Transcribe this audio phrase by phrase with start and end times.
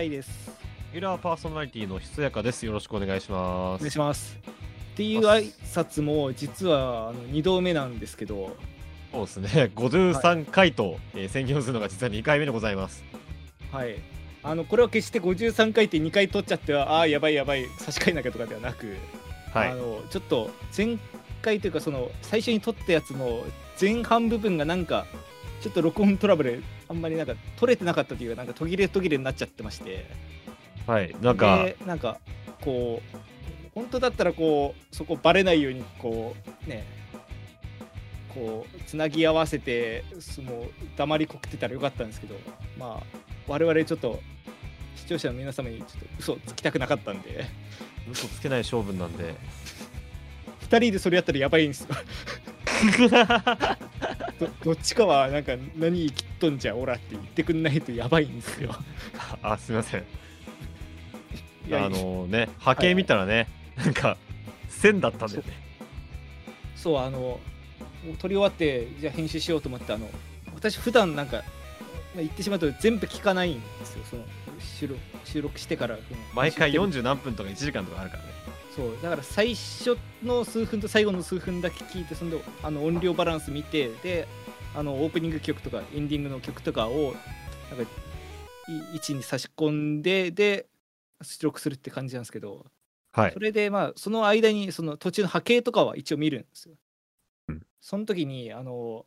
[0.00, 0.50] たいです。
[0.94, 2.64] レギュラーパーソナリティのひつやかです。
[2.64, 3.90] よろしくお願いしまお願いす。
[3.90, 4.38] します。
[4.94, 8.56] っていう挨拶も、実はあの2度目なんですけど、
[9.12, 13.04] そうですね、 53回と、えー宣言をするのが実は2回目でございます。
[13.70, 13.96] はい。
[14.42, 18.96] あのこれは決して53回って2回取っちゃっては、ああー、やばいやばい、差し替えなきゃとかではなく、
[19.52, 19.68] はい。
[19.70, 20.96] あのちょっと前
[21.42, 23.44] 回というか、その最初に撮ったやつの
[23.78, 25.04] 前半部分がなんか、
[25.60, 30.06] ちょっと録音トラブル、あんまりなんか取れてなかったというか、なんか途切れ途切れになっちゃってまして。
[30.86, 31.14] はい。
[31.20, 32.18] なんか、でなんか
[32.60, 33.16] こう
[33.74, 36.34] 本当だったらこうそこバレないようにこ
[36.66, 36.84] うね
[38.34, 42.34] こうつなぎ合わせてその黙りこくってたらよかったんですけど
[42.78, 44.20] まあ我々ちょっと
[44.96, 47.44] 視聴者の皆様にちょっと嘘つきたくなかったんで
[48.10, 49.34] 嘘つけない性分なんで。
[50.68, 51.88] 2人でそれやったらやばいんですよ
[54.38, 58.74] ど どっちかはなんか何言い切っとんじゃオラって言ってくんないとやばいんですよ
[59.42, 60.00] あ、すみません。
[61.66, 64.16] いやあのね、波形見たらね、なんか、
[64.68, 65.70] 線だったんだよね。
[66.74, 67.38] そうあの
[68.18, 70.08] 撮り終わってじゃあ編集しようと思ってあの
[70.54, 71.44] 私普段なんか、まあ、
[72.16, 74.24] 言ってしまうと全部聞かないんですよその
[74.58, 75.98] 収録収録してから
[76.34, 78.30] 毎回編集して40何分とか1時間とかあるからね。
[78.74, 84.28] そうだから最初の数分と最後の数分だけ聞いてそんであの音量バランス見てで
[84.76, 87.14] あのオープニング曲とかエンディングの曲とかを
[87.70, 87.90] なんか
[88.68, 90.66] い位置に差し込んでで
[91.22, 92.66] 出力するって感じなんですけど
[93.12, 93.40] はいそ。
[93.40, 96.74] れでまあその間にその途中の波形とかは一応見るんですよ。
[97.48, 99.06] うんその時にあの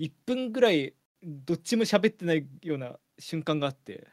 [0.00, 4.08] 1分ぐらいどっちも喋ってないような瞬間があって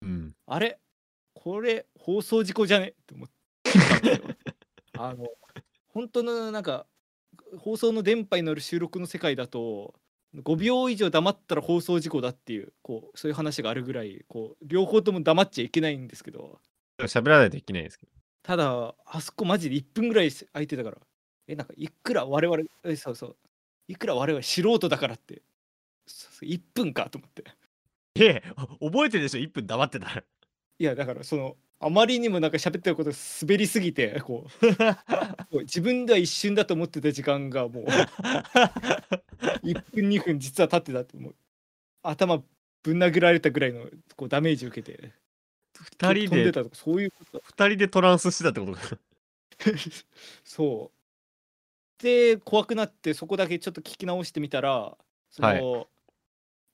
[0.00, 0.34] うん。
[0.46, 0.78] あれ？
[1.34, 2.88] これ放送事故じゃね？
[2.88, 3.28] って思っ
[3.78, 4.36] たんですよ。
[4.98, 5.28] あの
[5.88, 6.86] 本当のなんか
[7.58, 9.94] 放送の電波に乗る収録の世界だと
[10.34, 16.58] 5秒以上黙ったら放送事故だっていうこうそういう話があるぐらいこう両方とも黙っちゃいけないんですけど
[17.00, 18.12] 喋らないといけないんですけど。
[18.42, 20.98] ただあそこマジで1分ぐらい空いてたから
[21.48, 23.36] えなんかいくら我々えそうそう
[23.88, 25.42] いくら我々素人だからって
[26.06, 27.44] そうそう1分かと思って
[28.18, 28.42] ええ、
[28.80, 30.24] 覚えてるでしょ ?1 分黙ってたら。
[30.78, 34.50] いやだからそのあまりにもなんか喋ってることが滑りすぎてこう。
[35.50, 37.84] こう自分では一瞬だと思ってた時間がもう
[39.62, 41.34] 1分2分実は経ってたってもう。
[42.02, 42.42] 頭
[42.82, 45.12] ぶん殴られたぐらいのこうダメージ受けて。
[45.74, 47.42] 2人で、飛んでたとかそういうこと。
[47.44, 48.98] 二人でトランスしてたってことか。
[50.44, 52.02] そう。
[52.02, 54.96] で、怖くなって、そこだけちょっと聞き直してみたら、
[55.30, 55.88] その、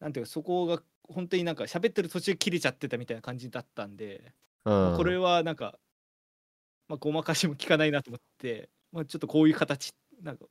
[0.00, 4.32] なんていうか、そこが本当になんか喋ってる途中切れちゃってたみたいな感じだったんで、
[4.64, 4.96] うん。
[4.96, 5.78] これはなんか、
[6.88, 9.92] まあ、ごまかしも聞かないなと思って、まあ、ちょっとこういう形、
[10.22, 10.46] なんか、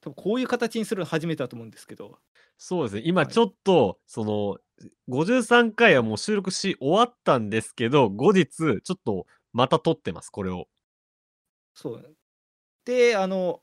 [0.00, 2.18] 多分こういう形にするの初めてだと思うんですけど、
[2.58, 3.02] そうですね。
[3.04, 4.58] 今はいちょっと、その、
[5.08, 10.68] 53回はもう収録し終わったんですけど、後日、ちょっとまた撮ってます、これを。
[11.74, 12.16] そう。
[12.84, 13.62] で、あの、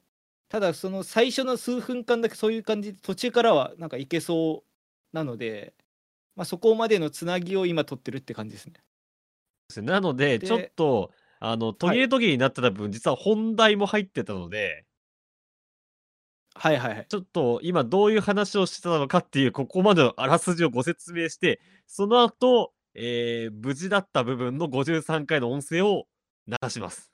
[0.49, 5.75] ただその最初の数分間だけそういう感じで途中からはなんかいけそうなので、
[6.35, 8.75] まあ、そこまでのつなぎを今取ってるって感じですね。
[9.71, 14.85] ですねなので、でちょっと、あの、途切れ途切れになってた分、実は本題も入ってたので、
[16.53, 17.05] はいはいはい。
[17.07, 26.07] ちょっと今どういう話をしてたのかっていう、ここまでのあらすじをご説明して、その後、えー無事だった部分の53回の音声を
[26.47, 27.11] 流します。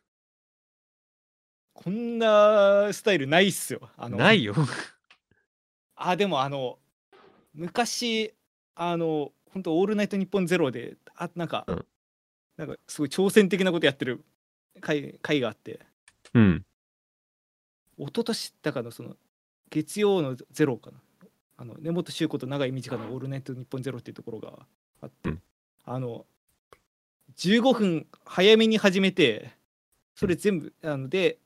[1.73, 3.89] こんなスタイルないっすよ。
[3.95, 4.55] あのないよ。
[5.95, 6.79] あ、でもあの、
[7.53, 8.33] 昔、
[8.73, 11.85] あの、本当オールナイトニッポンゼロで、あ、なんか、うん
[12.57, 14.25] なんかすごい挑戦的なことやってる
[14.81, 15.79] 回回があって、
[16.33, 16.65] うん。
[17.97, 19.15] 一昨年だからその、
[19.69, 20.97] 月曜のゼロかな。
[21.59, 24.59] あの根本周子と長井短の「オールナイトニッポンゼロっていうところが
[25.01, 25.41] あって、うん。
[25.85, 26.25] あの
[27.35, 29.51] 15分早めに始めて
[30.15, 31.39] それ全部、あので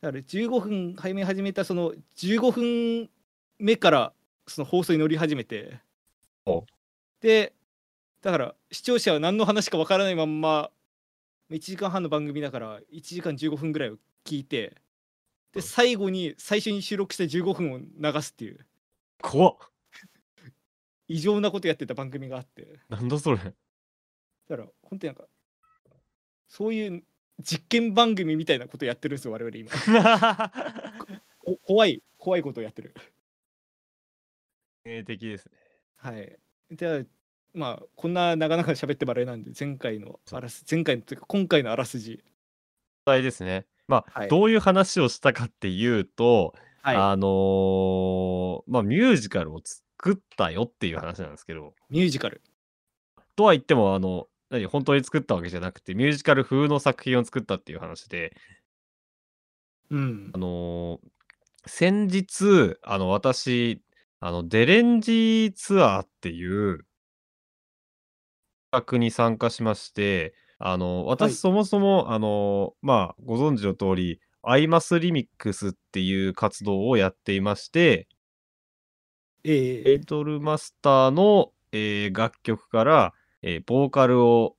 [0.00, 3.10] だから15分早めに始めたその15分
[3.58, 4.12] 目から
[4.46, 5.80] その放送に乗り始めて。
[6.46, 6.64] お。
[7.20, 7.52] で
[8.22, 10.70] だから視聴者は何の話かわからないまんま
[11.50, 14.74] 1時間半の番組だから1時間15分ぐらいを聞いて
[15.52, 18.66] で最後に最初に収録した15分を流すっていう
[19.22, 19.56] 怖っ。
[21.08, 23.38] 異常なことやってた番組があってなんだそれ。
[23.38, 25.24] だから本当になんか
[26.48, 27.02] そういう
[27.42, 29.70] 実験番組みたいなことやってるんですよ我々今
[31.38, 32.94] こ怖い怖いことをやってる
[34.84, 35.52] え的ですね。
[35.96, 36.38] はい
[36.72, 37.02] じゃあ
[37.54, 42.22] まあこんな長々喋ってもあれなんで前回のあらす前回のというか今回のあらすじ
[43.06, 43.66] 問題ですね。
[43.86, 51.74] まあ、はいどういう話をしたかっていうと、はいあのーまあ、ミュージカルをつ作ったよっていう話なんですけど。
[51.90, 52.40] ミュージカル。
[53.34, 58.36] とは言っても、あの、何、本当に作ったわけじゃなくて、ミュージカル風の作品を作ったっていう話で。
[59.90, 60.30] うん。
[60.32, 61.00] あの、
[61.66, 63.82] 先日、あの、私、
[64.20, 66.87] あの、デレンジツアーっていう企
[68.72, 71.34] 画に参加しまして、あの、はい。
[71.34, 78.08] 私そもそも、あの、まあ、ご存知の通り、アイマスリミックスっていう活動をやっていまして
[79.44, 79.82] ええ。
[79.82, 84.56] ベイトルマスターの、えー楽曲から、えーボーカルを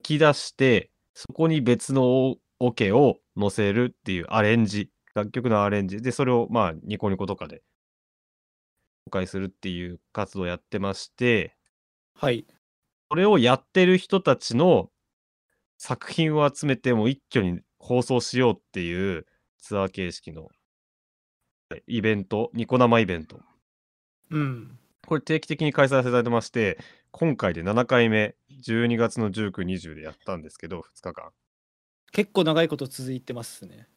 [0.00, 6.02] 引き出して、そこに別のオオケを乗せるっていうアレンジ、楽曲のアレンジ。
[6.02, 7.62] で、それをまあ、ニコニコとかで
[9.04, 11.56] 公開するっていう活動をやってまして、
[12.14, 12.46] はい。
[13.12, 14.88] それをやってる人たちの
[15.76, 19.26] 作品を集めて、もう一挙に放送しようっていう
[19.58, 23.38] ツアー形式のはいイベント、ニコ生イベント。
[24.30, 24.78] うん。
[25.06, 26.78] これ定期的に開催されてまして、
[27.10, 31.32] 今回で7回目、12月の19、20でやったんですけど、2日間。
[32.12, 33.88] 結構長いこと続いてますね。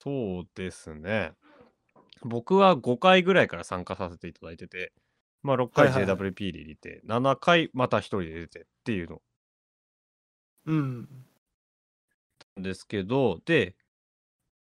[0.00, 1.32] そうですね。
[2.22, 4.94] 僕は5回ぐらいから参加させていただいてて、
[5.42, 6.16] まあ6は回いはいはい。
[6.16, 9.22] JWP で入れて、7回また1人で出てっていうの
[10.66, 11.08] うん。
[12.56, 13.76] ですけど、で、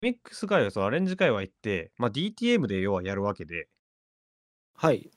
[0.01, 3.69] ミックス界はそのアレンジ界は行って、まあ DTM で要はやるわけで、
[4.75, 5.09] はい。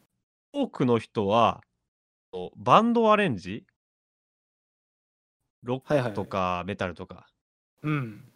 [0.53, 1.63] 多くの人は、
[2.33, 3.67] とバンドアレンジ？
[5.63, 6.29] ロックとはいはいはい。
[6.29, 7.27] かメタルとか、
[7.83, 8.33] うん。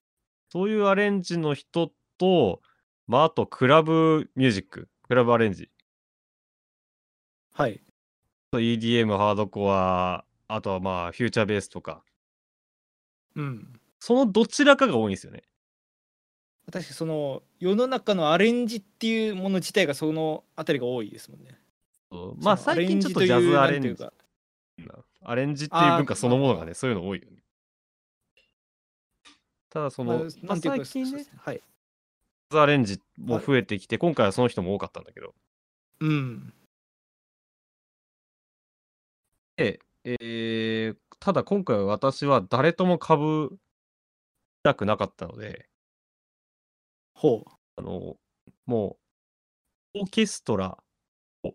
[0.50, 2.60] そういうアレンジの人と、
[3.06, 5.70] まあ、あとクラブミュージック、クラブアレンジ、
[7.52, 7.81] はい。
[8.52, 12.02] EDM、ハードコア、あとはまあ、フューチャーベースとか、
[13.34, 13.81] うん。
[13.99, 15.43] そのどちらかが多いんですよね。
[16.66, 21.58] 確かにその世の中のアレンジっていうもの自体がそのあたりが多いですもんね。
[22.40, 24.02] まあ、最近ちょっとジャズアレンジなんて
[24.82, 25.05] いうか。
[25.25, 26.28] アレンジっていう文化そ。
[26.28, 27.38] のものがね、そういうの多いよね。
[29.70, 31.26] ただそまあ、の、まあ、最近ね。
[31.38, 31.56] はい。
[31.56, 31.62] ジャ
[32.52, 35.34] ズアレンジもあ増えてきて、今回はその人も多かったんだけど。
[36.00, 36.52] うん。
[39.56, 43.14] で、えーただ今回は私は誰とも被
[43.54, 43.56] り
[44.64, 45.69] たくなかったので、
[47.14, 47.50] ほう。
[47.76, 48.16] あの、
[48.66, 48.99] も
[49.94, 50.78] う、オーケストラ
[51.44, 51.54] を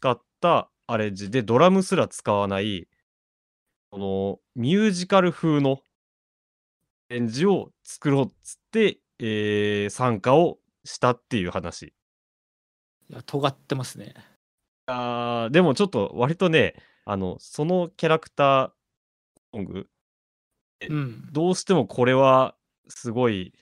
[0.00, 2.88] 使ったアレンジで、ドラムすら使わない、
[3.90, 5.80] このミュージカル風の
[7.10, 11.94] アレンジを作ろうっつって、えー参加をしたっていう話。
[13.08, 14.14] いや、尖ってますね。
[14.86, 16.74] あーでもちょっと割とね、
[17.06, 18.70] あの、そのキャラクター
[19.54, 19.88] ソング、
[20.80, 21.32] えうん。
[21.32, 22.56] どうしてもこれは
[22.88, 23.54] すごい、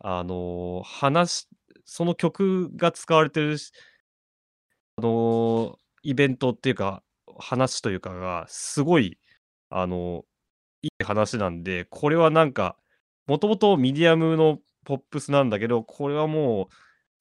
[0.00, 1.48] あのー話、
[1.84, 3.72] その曲が使われてるし、
[4.96, 7.04] あのーイベントっていうか、
[7.38, 9.18] 話というかが、すごい、
[9.70, 10.24] あの
[10.82, 12.76] いい話なんで、これはなんか、
[13.26, 16.74] もともとミディアムのポップスなんだけど、これはもう、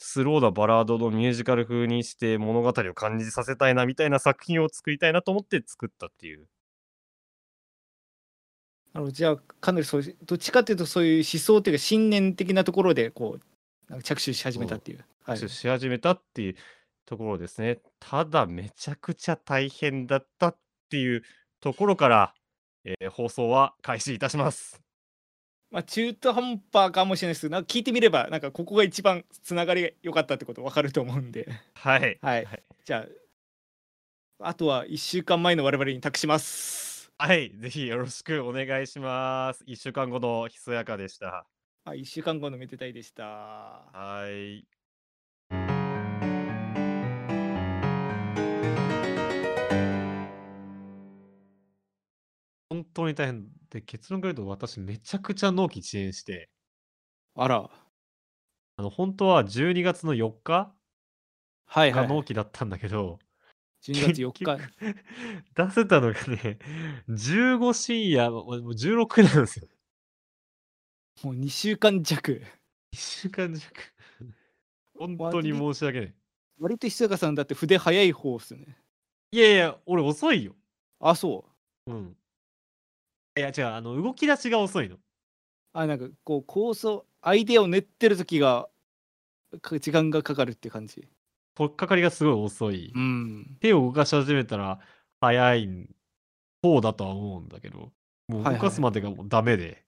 [0.03, 6.47] スローなバラードのミュージカル風にして物語を感じさせたいなみたいな作品を作りたいなと思って作ったっていう。
[8.93, 13.37] あのじゃあかなりそういうどっちかっていうとそういう思想っていうか信念的なところでこ
[13.91, 15.05] う着手し始めたっていう。
[15.23, 15.37] はい。
[15.37, 16.55] しし始めたっていう
[17.05, 17.79] ところですね。
[17.99, 20.57] ただ、めちゃくちゃ大変だったっ
[20.89, 21.21] ていう
[21.59, 22.33] ところから、
[22.85, 24.81] えー放送は開始いたします。
[25.71, 31.47] まあ中途半端かもしれないですけど、なんか聞いてみればなんかここが一番つながりが良かったってことわかると思うんで。
[31.73, 32.19] はい。
[32.21, 32.45] はい。
[32.45, 32.63] はい。
[32.85, 33.07] じゃ
[34.39, 37.11] ああとは1週間前の我々に託します。
[37.17, 39.63] はい、ぜひよろしくお願いします。
[39.65, 41.45] 1週間後のひそやかでした。
[41.85, 43.23] あ1週間後のめでたいでした。
[43.23, 44.65] はい。
[52.69, 56.49] 本当に大変で、結論から言うと私めちゃくちゃ納期遅延して、
[57.35, 57.69] あら。
[58.75, 60.73] あの、本当は12月の4日が
[61.65, 62.07] はいはい、はい。
[62.09, 63.17] 納期だったんだけど、
[63.83, 64.57] 12月4日。
[65.55, 66.59] 出せたのがね、
[67.07, 69.67] 15深夜、もうもう16なんですよ。
[71.23, 72.43] もう2週間弱。
[72.93, 73.73] 1週間弱。
[74.99, 76.15] 本割当にと申し訳ない。
[76.59, 78.77] 割と久坂さんだって筆早い方っすよね。
[79.31, 80.55] いやいや、俺遅いよ。
[80.99, 81.45] あ、そ
[81.87, 81.91] う。
[81.91, 82.17] うん。
[83.37, 84.97] いや、違う、あの、動き出しが遅いの。
[85.73, 88.67] あ、なんかこう構想、アイデアを練ってる時が
[89.61, 91.07] か時間がかかるって感じ。
[91.55, 92.91] 取っかかりがすごい遅い。
[92.95, 93.57] うん。
[93.59, 94.79] 手を動かし始めたら
[95.19, 95.69] 早い
[96.61, 97.91] 方だとは思うんだけど、
[98.27, 99.83] もう動かすまでがもうダメで。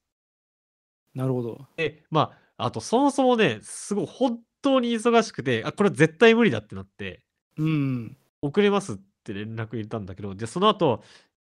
[1.14, 1.68] なるほど。
[1.78, 7.24] で、まあ、あとそもそもね、すごい本当に忙しくて、あ、これ絶対無理だってなって、
[7.58, 8.18] うん。
[8.42, 11.04] 遅れますって連絡入れたんだけど、で、その後、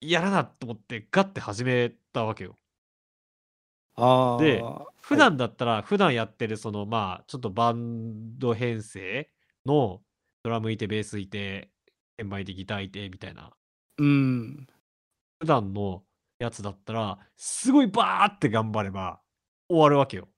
[0.00, 2.59] やらなと思ってガッて始めたわけよ。
[3.95, 4.02] あ
[4.37, 4.37] あ。
[4.37, 5.26] で、普はい。
[5.26, 9.30] 段だったら、普段やってるその、まあ、ちょっとバンド編成
[9.66, 10.02] の
[10.42, 11.71] ドラムいて、ベースいて、
[12.16, 13.52] 鍵盤いて、ギターいてみたいな
[13.99, 14.66] うん。
[15.38, 16.04] 普段の
[16.38, 19.21] やつだったら、すごいバーって頑張れば
[19.69, 20.28] 終わるわけよ。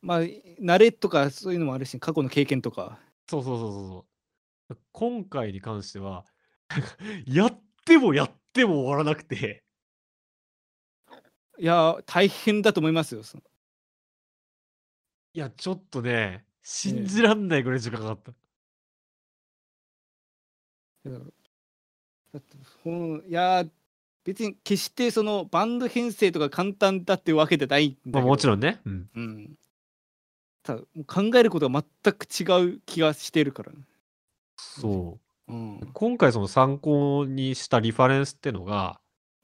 [0.00, 2.98] まあ、慣れとかそういうのもあるし、過去の経験とか。
[3.28, 4.06] そうそうそうそうそ
[4.70, 4.78] う。
[4.92, 6.26] 今回に関しては、
[7.26, 9.64] や ってもやっても終わらなくて。
[11.58, 13.22] いや、大変だと思いますよ。
[15.34, 16.46] いや、ちょっとね、
[16.84, 17.06] え信え。
[17.06, 18.32] じらんないぐらい時間かかった。
[21.04, 21.18] いや、
[22.32, 23.64] だって、ほんいや、
[24.24, 28.28] 別に決してそのバンド編成とか簡単だっていうわけじゃないんま、だけど。
[28.28, 28.80] もちろんね。
[28.84, 29.10] うん。
[29.14, 29.58] うん。
[31.06, 33.78] 考えることが全く違う気がしてるからね。
[34.56, 35.27] そう。
[35.48, 35.90] うん。
[35.92, 39.00] 今回その参考にしたリファレンスってのが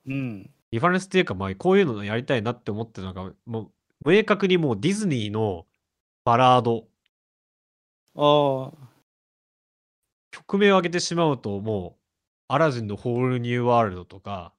[0.06, 0.50] うん。
[0.70, 3.72] リファレンスっていうか、まあ、こういうのやりたいなって思ってるのが、も
[4.04, 5.66] う明確にもうディズニーの
[6.24, 6.88] バラード。
[8.16, 8.88] ああ。
[10.30, 12.00] 曲名を挙げてしまうと、もう、
[12.48, 14.52] アラジンのホールニューワールドとか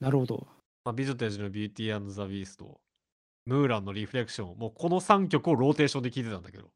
[0.00, 0.46] なるほど。
[0.84, 2.80] ま、美女と野獣の Beauty and the Beast、
[3.46, 6.70] ムーランの Reflection、もうこの3曲をローテーションで聴いてたんだけど。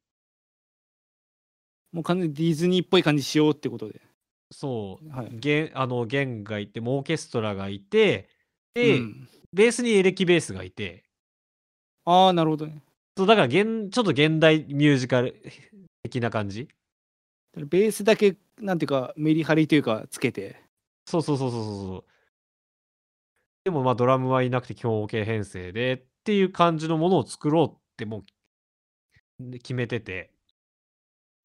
[1.93, 4.01] もう完全にディズニーっぽい感じしようってことで。
[4.51, 5.29] そう、はい。
[5.39, 8.29] げあの、弦がいて、もうオーケストラがいて、
[8.81, 9.29] うで、ん。
[9.53, 11.05] ベースにエレキベースがいて。
[12.07, 12.83] ああ、なるほどね。
[13.17, 15.41] そう、だからげんちょっと現代ミュージカル
[16.03, 16.69] 的な感じ？
[17.57, 20.63] ベースだけ、なんていうか、メリハリというかつけて。
[21.07, 22.05] そうそうそうそうそう。
[23.65, 28.23] でも、ま、ドラムはいなくて基本オケ編成でっていう感じのものを作ろうってもう
[29.41, 30.32] で、決めてて。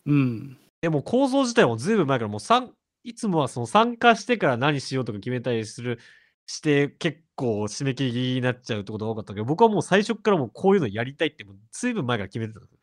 [0.07, 0.57] うん。
[0.81, 2.73] でも構造自体もずいぶん前からもうさん
[3.03, 5.99] いつもはその参加してから何しようとか決めたりする
[6.45, 12.79] して、結構締め切りになっちゃうってことが多かったけど、僕はもう最初っからもうこういうのやりたいってもうずいぶん前から決めてたんですよ。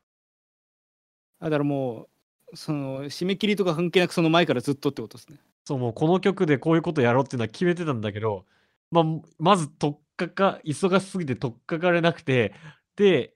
[1.40, 2.08] あ、だからも
[2.52, 5.38] う、その締め切りとか関係なくその前からずっとってことですね。
[5.64, 8.46] そう、もうこの曲でこういうことやろうっていうのは決めてたんだけど、
[8.90, 9.04] ま、
[9.38, 12.54] まず取っかか忙しすぎて取っかかれなくて、
[12.96, 13.34] で、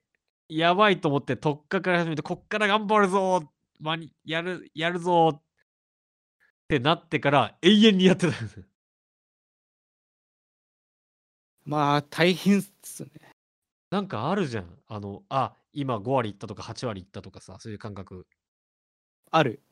[0.49, 5.43] やばいと思って取っかかり始めて、こっから頑張るぞ、まにやるやるぞっ
[6.69, 8.65] てなってから永遠にやってたんですよ。
[11.65, 13.11] まあ、大変っすね。
[13.91, 14.79] なんかあるじゃん。
[14.89, 18.27] あの、あ、今5割いったとか8割いったとかさ、そういう感覚。
[19.31, 19.63] ある。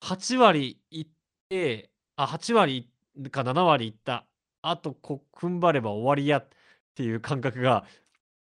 [0.00, 1.06] 8割いっ
[1.48, 2.90] て、あ、8割
[3.30, 4.26] か7割いった、
[4.62, 6.48] あとこ踏ん張れば終わりやっ
[6.94, 7.86] ていう感覚が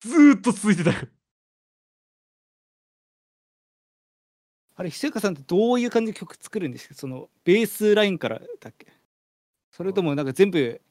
[0.01, 0.91] ずっと続いてた。
[4.81, 6.95] あれ、ひせかさんってどういう感じで曲作るんですか？
[6.95, 8.87] そのベースラインからだっけ？
[9.71, 10.81] それともなんか全部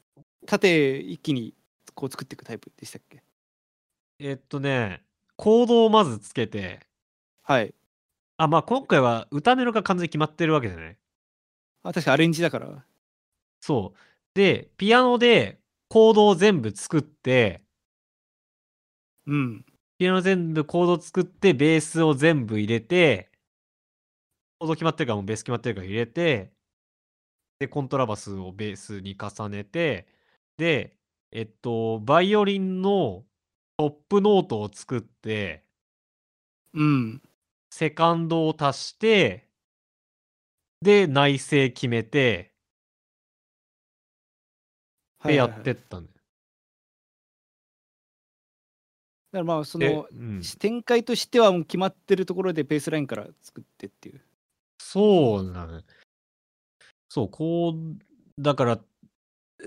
[0.47, 1.55] 縦一気に
[1.95, 3.25] こう作っていくタイプでしたっけ？
[4.21, 5.03] えっとね、
[5.35, 6.87] コードをまずつけて
[7.43, 7.75] はい。
[8.37, 10.97] あ、ま、今回は歌メロが完全に決まってるわけじゃない？
[11.83, 12.85] あ、確かアレンジだから。
[13.61, 13.99] そう。
[14.35, 17.63] で、ピアノでコードを全部作って
[19.27, 19.65] うん。
[19.99, 23.30] ピアノ全部コード作って、ベースを全部入れて
[24.61, 26.53] コード決まってるから、もうベース決まってるから入れて
[27.59, 30.07] で、コントラバスをベースに重ねて、
[30.57, 30.97] で、
[31.31, 33.25] えっと、バイオリンの
[33.77, 35.65] トップノートを作って
[36.75, 37.23] うん。
[37.71, 39.49] セカンドを足して
[40.81, 42.55] で、内声決めて
[45.25, 45.63] で、やっ。
[45.63, 46.21] てったんだよ。
[49.33, 50.07] だからまあ、そでの、
[50.59, 54.21] 展開としてはもう決まってるところでベースラインから作ってっていう。
[54.93, 55.83] そうなの。
[57.09, 58.81] そう、こう、だから、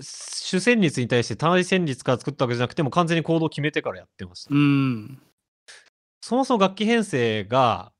[0.00, 4.54] 主旋律に対して単位旋律から作ったわけじゃなくて、もう完全にコードを決めてからやってました。
[4.54, 5.22] うーん。
[6.20, 7.92] そもそも楽器編成が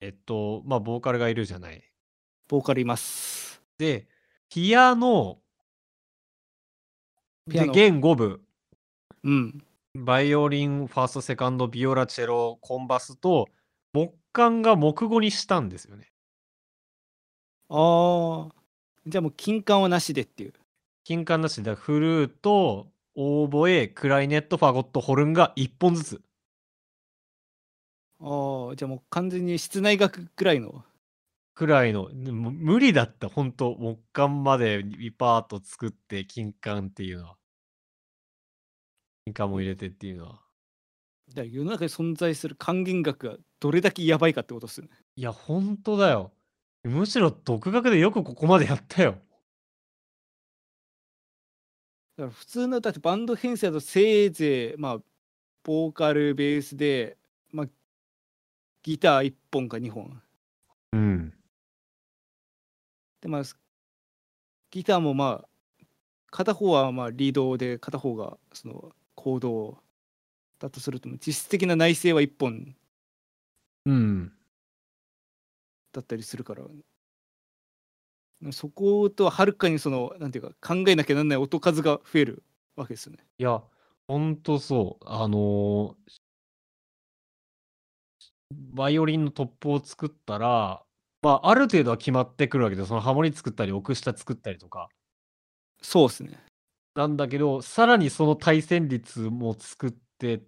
[0.00, 1.82] えっと、ま、ボーカルがいるじゃない。
[2.48, 3.62] ボーカルいます。
[3.78, 4.06] で、
[4.50, 5.38] ピアノ
[7.46, 7.72] で、ピアノ。
[7.72, 8.44] 弦5部。
[9.24, 9.64] うん。
[9.94, 13.48] バイオリン、ファースト、セカンド、ビオラ、チェロ、コンバスと、
[13.92, 16.10] 木管が木5にしたんですよね。
[17.70, 18.54] ああ。
[19.06, 20.52] じゃあもう金管はなしでっていう。
[21.04, 26.22] 金管なしで、だフルート、オーボエ、クライネット、ファゴット、ホルンが1本ずつ。
[28.20, 30.84] ああ、じゃあもう完全に室内楽くらいの。
[31.54, 33.76] くらいの、無理だった、ほんと。
[33.78, 37.36] 木管までリパート作って金管っていうのは。
[39.26, 40.43] 金管も入れてっていうのは。
[41.28, 44.90] だから世の中に存在する還元額がどれだけやばいかってことっすよね。
[45.16, 46.32] いや、ほんとだよ。
[46.84, 49.12] むしろ独学でよくここまでやったよ。
[52.16, 54.98] だから普通のだってバンド編成だとせいぜいまあ
[55.64, 57.16] ボーカルベースで
[57.50, 57.66] まあ
[58.82, 60.22] ギター1本か2本
[60.92, 61.34] うん。
[63.20, 63.42] でまあ
[64.70, 65.48] ギターもまあ
[66.30, 69.78] 片方はまあリードで片方がそのコード
[70.58, 72.74] だとすると実質的な内声は1本
[73.86, 74.32] うん。
[75.92, 76.64] だったりするから
[78.52, 82.42] そことははるかにそのなんていうか考えなきゃなんない音数が増える
[82.76, 83.18] わけですよね。
[83.38, 83.62] いや、
[84.08, 85.04] ほんとそう。
[85.06, 85.96] あの
[88.50, 90.82] バイオリンのトップを作ったら、
[91.22, 94.88] まあ、ある程度は決まってくるわけで、そのハモリ作ったり、奥下作ったりとか。
[95.80, 96.38] そうですね。
[96.94, 100.42] なんだけど、さらにその対旋率も作ってで、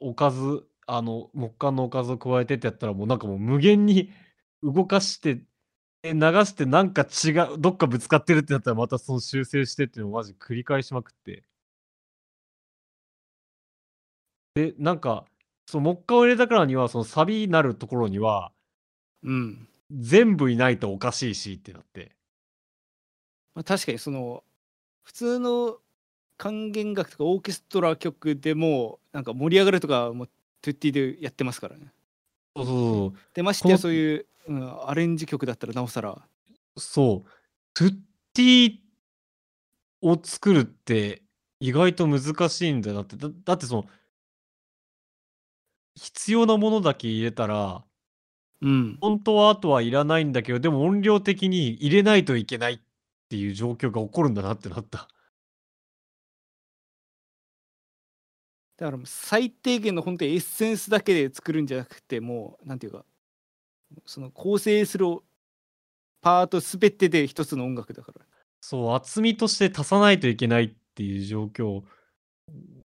[0.00, 4.12] おかず、あの、木管のおかずを加えてってやったら、もうなんかもう無限に
[4.62, 5.42] 動かして、
[6.02, 11.44] え、流してなんか違う、どっかぶつかってるってなったら、またその修正してっていうのをマジ繰り返しまくって。
[14.54, 15.26] で、なんか、
[15.66, 18.52] その木管を入れたからには、そのサビになるところには
[19.24, 19.68] うん。
[19.92, 22.16] 全部いないとおかしいしってなって。
[23.54, 24.44] まあ、確かにその
[25.04, 25.78] 普通の
[26.36, 31.92] 管弦楽とかオーケストラ曲でもなんか盛り上がるとかもトゥッティでやってますからね。
[32.56, 33.18] そうそうそう。
[33.34, 36.18] でましてやそういう、うん、アレンジ曲だったらなおさら。
[36.76, 37.30] そう。
[37.74, 37.96] トゥッ
[38.32, 38.74] ティ
[40.02, 41.22] を作るって
[41.60, 43.16] 意外と難しいんだなって。
[43.16, 43.86] だだってその、
[45.94, 47.84] 必要なものだけ入れたら、
[48.60, 48.98] うん。
[49.00, 52.78] 本当はあとはいらないんだけど、でも音量的に入れないといけないっ
[53.28, 55.08] ていう状況が起こるんだなってなった。
[58.76, 63.04] だから最低限の本当にエッセンスだけで作るんじゃなくてもうなんていうか
[64.06, 65.06] その構成する
[66.20, 68.24] パート全てで一つの音楽だから。
[68.60, 71.82] そう、厚みとして足さないといけないっていう状況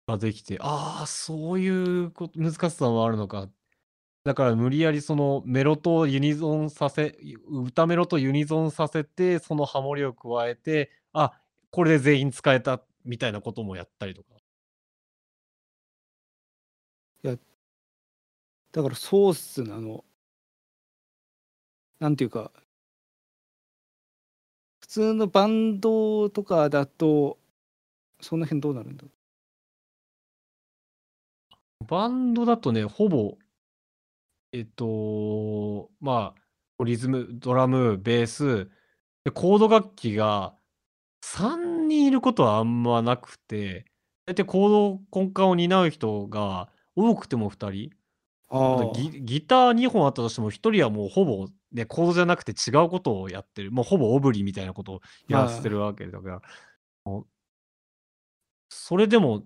[0.09, 3.51] ができて、ああ、そういうこと難しさもあるのか。
[4.25, 7.19] だから無理やりそのメロとユニゾンさせ、
[7.51, 11.39] 歌メロとユニゾンさせて、そのハモリを加えて、あ、
[11.71, 14.36] これで全員使えたみたいなこともやったりとか。
[18.77, 20.05] だからそうっすねあの
[21.99, 22.53] なんていうか
[24.81, 27.39] 普通のバンドとかだと
[28.21, 29.05] その辺どうなるんだ
[31.87, 33.39] バンドだとね、ほぼ、
[34.53, 36.35] えっと、ま
[36.81, 38.71] あ、リズム、ドラム、ベース、
[39.25, 40.55] でコード楽器が
[41.23, 43.87] 3人いることはあんまなくて、
[44.27, 48.06] 大体コード根幹を担う人が多くても2人。
[48.51, 53.73] うあとギギター2本あったとしても、1人はもうほぼ、ね、コードじゃなくて違うことをやってる。
[53.73, 56.43] もうほぼオブリみたいなことをやらせてるわけだから、
[58.69, 59.45] それでも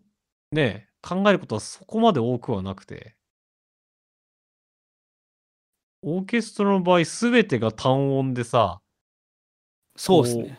[0.52, 3.16] ね、考えることはそこまで多くはなくて。
[6.02, 8.80] オーケストラの場合、すべてが単音でさ、
[9.96, 10.58] そうですね。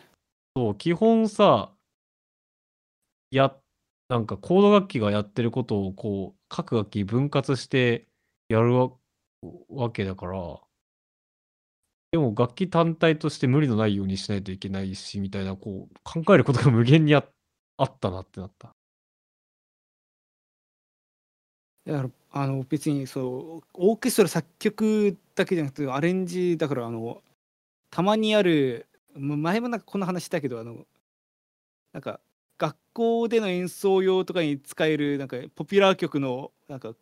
[0.56, 1.72] そう、基本さ、
[3.32, 3.56] や、
[4.08, 8.06] なんかコード楽器がやってることをこう、各楽器分割して
[8.52, 8.90] やるわ
[9.68, 10.60] わけだから、
[12.12, 17.24] でも楽器単体として無理のないようにしないといけないし、みたいな、こう、考えることが無限にあ
[17.78, 18.74] あったなってなった。
[21.86, 27.22] だからあの別にそうオーケストラ作曲だけじゃなくてアレンジだからあの
[27.90, 30.86] たまにある前もなんかこんな話したけどあの
[31.92, 32.20] なんか
[32.58, 36.94] 学校での演奏用とかに使えるなんかポピュラー曲のなんか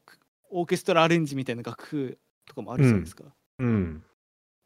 [0.51, 3.25] オーケストラアレンジみたいな楽譜とかもあるじゃないですか？
[3.59, 4.05] うん。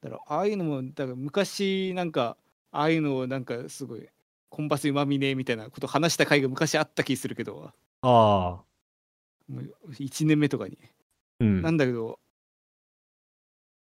[0.03, 2.37] だからああいうのもだから昔なんか
[2.70, 4.09] ああいうのをなんかすごい
[4.49, 8.64] コンパスうまみねみたいなこと話した回が昔あった気するけどああ。
[9.47, 10.79] もう1年目とかに。
[11.40, 11.62] うん。
[11.62, 12.18] なんだけど、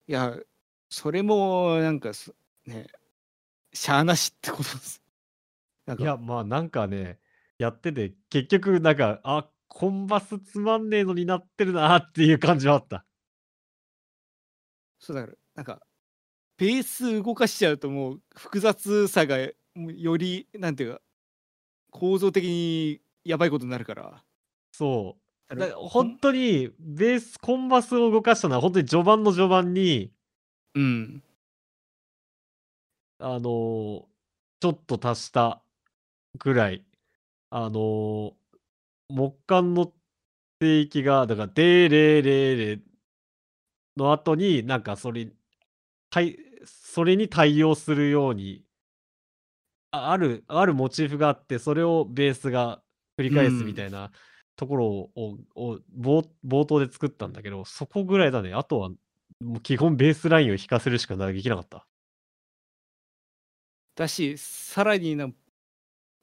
[0.07, 0.35] いや、
[0.89, 2.33] それもなんかす
[2.65, 2.87] ね、
[3.73, 5.01] しゃあなしってことです。
[5.99, 7.19] いや、まあなんかね、
[7.57, 13.03] やってて、結局なんか、あ、コンバスつまんねえのになってるなっていう感じはあった。
[14.99, 15.81] そうだから、なんか、
[16.57, 21.01] ベース動かしちゃうともう複雑さがより、なんていうか、
[21.89, 24.23] 構造的にやばいことになるから。
[24.71, 25.17] そ
[25.49, 25.55] う。
[25.55, 30.11] だだ本当にベース、コンバスを動かしたのは本当に序盤の序盤に、
[30.75, 31.23] うん。
[33.17, 34.03] あのー
[34.59, 35.61] ちょっと足した
[36.39, 36.85] ぐらい、
[37.49, 38.42] あのー
[39.13, 39.93] 木管の
[40.59, 42.83] 声域が、だから、デーレーレーレ
[43.97, 45.31] の後に、なんかそれ
[46.09, 48.65] 対それに対応するように
[49.91, 52.81] ああるあるモチーフがあって、それをベースが
[53.17, 54.11] 繰り返すみたいな
[54.55, 58.53] ところををを冒冒頭で作ったんだけど、そこぐらいだね。
[58.53, 58.89] あとは、
[59.39, 61.87] もう基本ベースラインを弾かせるしかなできなかった。
[63.95, 65.27] だし、さらにな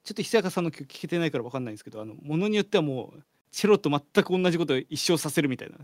[0.03, 5.77] ちょっと久坂さんの曲聴けてないから分かんないんですけど、あの、ものによってはもう、チェロと全く同じことを一生させるみたいな。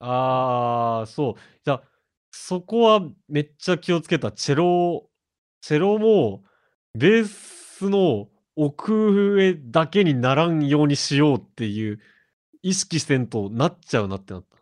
[0.00, 1.34] ああ、そう。
[1.64, 1.80] じゃ、
[2.30, 4.32] そこはめっちゃ気をつけた。
[4.32, 5.08] チェロ
[5.60, 6.44] チェロも
[6.94, 12.00] ベースの奥上だけにならんようにしようっていう
[12.62, 14.58] 意識せんとなっちゃうなってなった。
[14.58, 14.60] い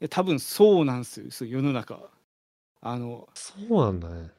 [0.00, 2.10] や、多分そうなんすよ、世の中。
[2.82, 4.30] あのそうなんだね。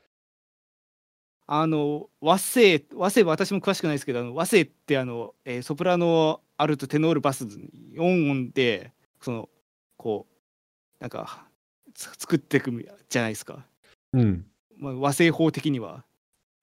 [1.49, 9.49] あの和声和声は私も詳しくないですけどあの和声ってあの、えー、ソプラノアルトテノールバス4音でその
[9.95, 10.33] こう
[10.99, 11.45] なんか
[11.95, 12.71] 作っていく
[13.09, 13.65] じゃないですか、
[14.11, 14.45] うん
[14.77, 16.03] まあ、和声法的には。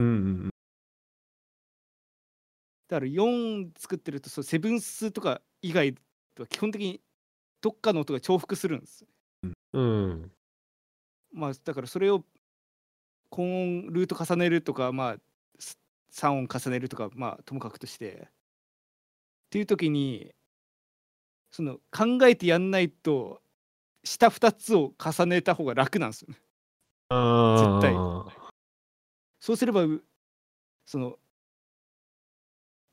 [0.00, 0.50] うんうんうん
[2.86, 5.94] だから4作ってるとそうセブンスとか以外
[6.38, 7.00] は基本的に
[7.62, 9.06] どっかの音が重複するんです。
[9.72, 10.30] うん。
[11.32, 12.22] まあだからそれを
[13.34, 15.16] 高音ルート重ねるとかまあ
[16.12, 18.28] 3音重ねるとかまあともかくとして。
[18.28, 18.28] っ
[19.50, 20.32] ていう時に
[21.50, 23.40] その考えてやんないと
[24.04, 26.36] 下2つを重ねた方が楽なんですよね。
[26.36, 27.94] 絶対。
[29.40, 29.84] そうすれば
[30.86, 31.18] その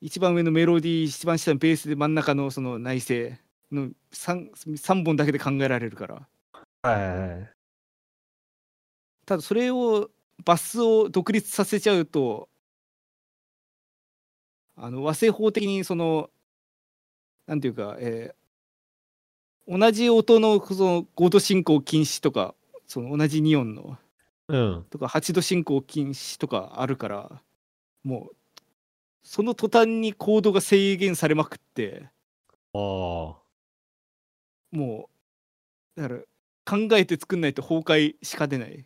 [0.01, 3.39] 一番上のメロディー一番下のベースで真ん中のその内声
[3.71, 6.27] の 3, 3本だけで考えられるから。
[6.81, 7.53] はい。
[9.27, 10.09] ただそれを
[10.43, 12.49] バスを独立させちゃうと
[14.75, 16.29] あの和製法的にその
[17.47, 22.55] なんていうか、えー、同じ音のその5度進行禁止とか
[22.87, 23.97] その同じ2音の、
[24.47, 27.41] うん、とか8度進行禁止とかあるから
[28.03, 28.35] もう
[29.23, 32.09] その途端にコードが制限されまくって
[32.73, 32.77] あ
[34.71, 35.09] も
[35.97, 36.21] うだから
[36.65, 38.85] 考えて作んないと崩壊しか出ない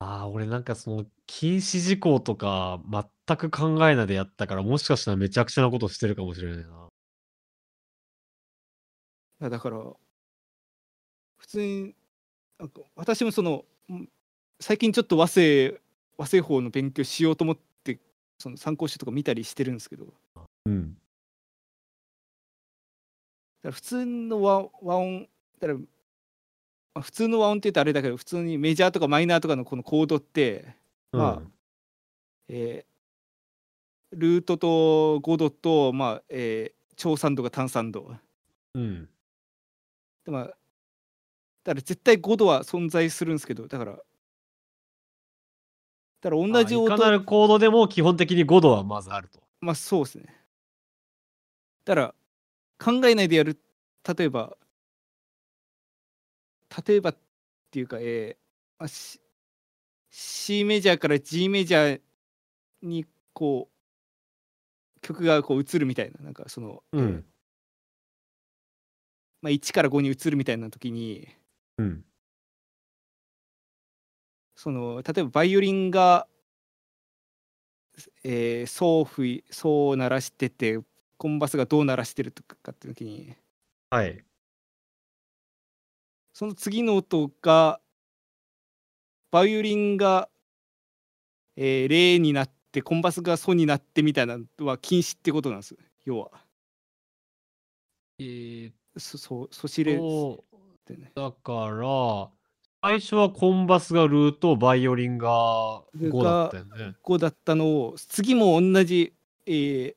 [0.00, 6.88] ああ、俺なんかその禁止事項とか全く考えないでやったから、もしかしたらめちゃくちゃなことしてるかもしれないな。
[9.40, 9.78] いやだから
[11.38, 11.94] 普通に
[12.58, 13.64] なんか私もその
[14.58, 15.80] 最近ちょっと和製
[16.18, 17.98] 和製法の勉強しようと思って
[18.38, 20.12] その参考書とか見たりしてるんですけど、
[20.66, 20.94] うん、だ
[23.62, 25.26] から普通の和和音
[25.58, 25.84] だからまあ、
[27.00, 30.74] 普通の和音って言うとあれだけど普通にメジャーとかマイナーとかのこのコードって、
[31.12, 31.50] まあ、
[32.48, 38.16] えー、ルートと5度と、まあえー、超3度が単3度。
[38.74, 39.08] うん。
[40.24, 40.56] でまあ、だか
[41.66, 43.98] ら絶対5度は存在するんですけど、だから、だ
[46.30, 46.86] から同じ音。
[46.86, 49.40] いかなるコードでも基本的に5度はまずあると。
[49.60, 50.36] まあそうですね。
[51.84, 52.14] だから
[52.78, 53.58] 考えないでやる、
[54.16, 54.56] 例えば、
[56.86, 57.16] 例えばっ
[57.70, 58.36] ていうか、えー
[58.78, 59.20] まあ、C,
[60.10, 62.00] C メジャーから G メジャー
[62.82, 67.24] にこう曲がこう移るみたいななんかその、うん、
[69.42, 71.28] まあ、1から5に移るみたいな時に、
[71.78, 72.04] うん、
[74.54, 76.26] その例えばバイオリンが、
[78.24, 80.78] えー、ソーフソを鳴らしてて
[81.16, 83.34] コンバスがどう鳴らしてるとかって時に
[83.90, 84.22] はい
[86.40, 87.80] その次の音が
[89.30, 90.30] バイオリンが、
[91.54, 95.76] えー、レになってコンバスがソになってみたいなのは禁止ってことなんです
[96.06, 96.30] 要は。
[98.20, 102.30] えー、そそそしれ、ね、だから
[102.90, 106.96] 最初はコンバスがルートバイオリンが5だったよね。
[107.04, 109.12] 5だったのを次も同じ、
[109.44, 109.94] えー、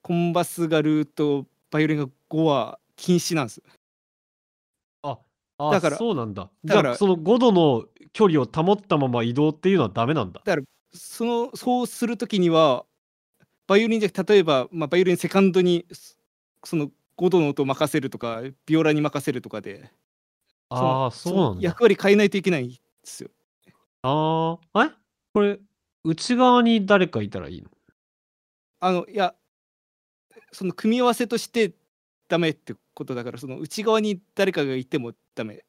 [0.00, 3.60] コンバスがルートバイオリンが5は禁止なんです。
[5.70, 6.50] だからそうなんだ。
[6.64, 10.40] だからその5度の距離を保ったまま移動っていうのはダメなんだ。
[10.44, 12.84] だからそのそうするときには
[13.66, 15.86] バイオリンじゃ例えば、まあ、バイオリンセカンドに
[16.64, 19.90] その5度の音を任せるとかビオラに任せるとかで
[20.68, 21.62] ああそうなんだ。
[21.62, 23.30] 役割変えないといけないんですよ。
[24.02, 24.90] ああえ？
[25.32, 25.58] これ
[26.04, 27.70] 内側に誰かいたらいいの？
[28.80, 29.34] あのいや
[30.50, 31.72] その組み合わせとして
[32.32, 35.66] ダメってことだからその内側に誰かがいてもダメ。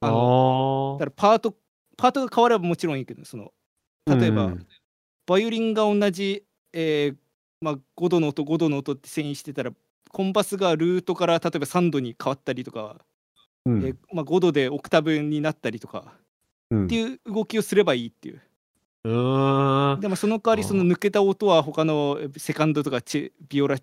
[0.00, 1.56] あのだからパート
[1.96, 3.50] パートが変わればもちろんいいけどその
[4.06, 4.66] 例えば、うん、
[5.26, 6.44] バイオリンが同じ、
[6.74, 7.16] えー
[7.62, 9.70] まあ、5度の音5度の音って遷移してたら
[10.10, 12.98] コンパスがルートから例えば3度に変わったりとか、
[13.64, 13.86] うん。
[13.86, 16.12] えまあ、5度でオクターブになったりとか
[16.70, 16.84] うん。
[16.84, 18.42] っていう動きをすればいいっていう。
[19.04, 23.78] でもその代わりその抜けた音は他のえセカンドとかチェビオラ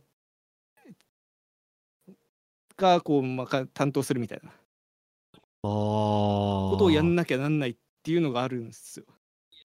[2.79, 4.55] がこう、まあ、か担当するみたいなああ。
[5.63, 9.05] ことをやんなきゃなんないっていうのがあるんですよ。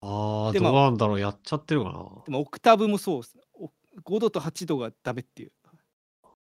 [0.02, 2.00] ああ、でまあどうなんだろう、やっちゃってるかな。
[2.26, 3.38] でもオクターブもそうです。
[3.54, 3.72] お
[4.04, 5.52] 5度と8度がダメっていう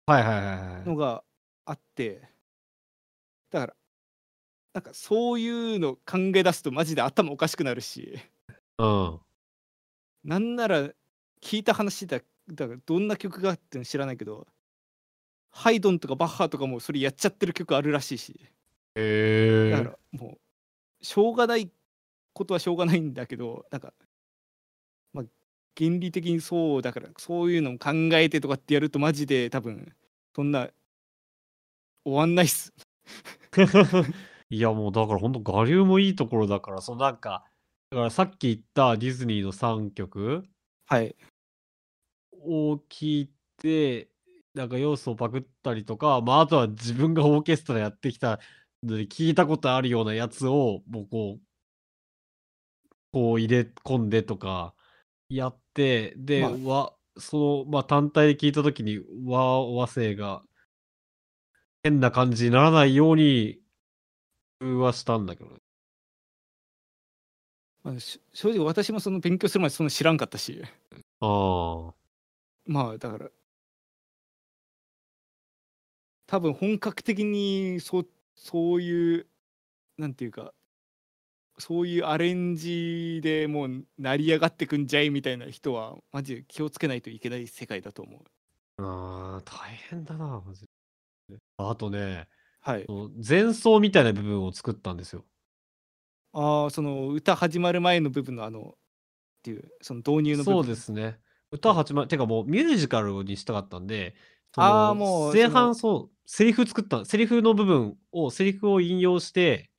[0.05, 0.87] はいはいはいはい。
[0.87, 1.23] のが
[1.65, 2.27] あって
[3.51, 3.75] だから
[4.73, 8.19] なんかそういうの考え出すとマジで頭おかしくなるし
[8.79, 9.19] うん。
[10.23, 10.89] なんなら
[11.41, 14.47] 聞いた話だだからどんな曲があっての知らないけど
[15.53, 18.39] ハイドンとかバッハとかもそれやっちゃってる曲あるらしいし
[18.95, 19.71] へえ。
[19.71, 20.37] だからも
[21.01, 21.71] うしょうがない
[22.33, 23.93] ことはしょうがないんだけどなんか
[25.13, 25.25] まあ
[25.77, 29.93] 原理的にそうだからそういうのも考えてとかってやるとマジで多分
[30.35, 30.69] そんな
[32.05, 32.73] 終わんないっす。
[34.49, 37.45] いやもうだからほんと我流もいいところだから、そのなんか、
[37.89, 40.43] だからさっき言ったディズニーの3曲
[40.85, 41.15] はい。
[42.45, 44.09] を聞いて、
[44.53, 48.39] なんか要素をパクったりとか、まああとは自分がオーケストラやってきた
[48.83, 51.41] ので聞いたことあるようなやつを、もうこう、
[53.11, 54.73] こう入れ込んでとか
[55.29, 60.43] やって、で、まあわ、その、まあ単体で聞いたときに和、和声が
[61.83, 63.59] 変な感じにならないように
[64.61, 65.57] はしたんだけどね。
[67.83, 70.61] まあ、し正直私もその勉強するまでそんな知らんかったし
[71.19, 71.93] ああ。
[72.65, 73.29] まあだから
[76.33, 79.27] 多分本格的にそそういう
[79.99, 80.51] なんていうか
[81.59, 88.83] そういうアレンジでもう成り上がってくんじゃいみたいな人はマジで気をつけないといけない世界だと思う。
[88.83, 90.65] ああ、大変だな、マジ
[91.29, 91.37] で。
[91.57, 92.27] あとね、
[92.61, 92.87] はい。
[93.23, 95.25] 前奏みたいな部分を作ったんですよ。
[96.31, 98.73] ああその歌始まる前の部分のあのっ
[99.43, 101.19] ていうその導入の部分そうですね。
[101.51, 104.15] 歌始まる、てかもうミュージカルにしたかったんで、
[104.53, 109.69] そあーのもう前半そう、セリフ作った、セリフの部分を、セリフを引用して、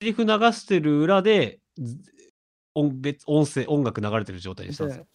[0.00, 1.98] セリフ流してる裏で、ず
[2.74, 5.06] 音別音声、音楽流れてる状態にしたんですよ。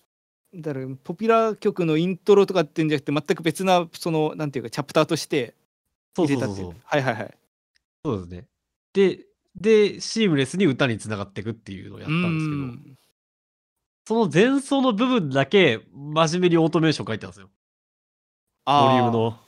[0.56, 5.54] だからポピュラー曲のイントロとかってんじゃなくて全く別なそのなんていうかチャプターとして
[6.16, 6.72] そう入れたっていう。
[6.84, 7.38] はいはいはい
[8.04, 8.48] そうですね。
[8.94, 12.98] で、で、シームレスに歌につながっていくっていうのをやったんですけど、うん
[14.08, 17.50] その前奏の部分だけ真面目にオートメーション書いてたんですよ。
[18.65, 19.39] あボリュームの。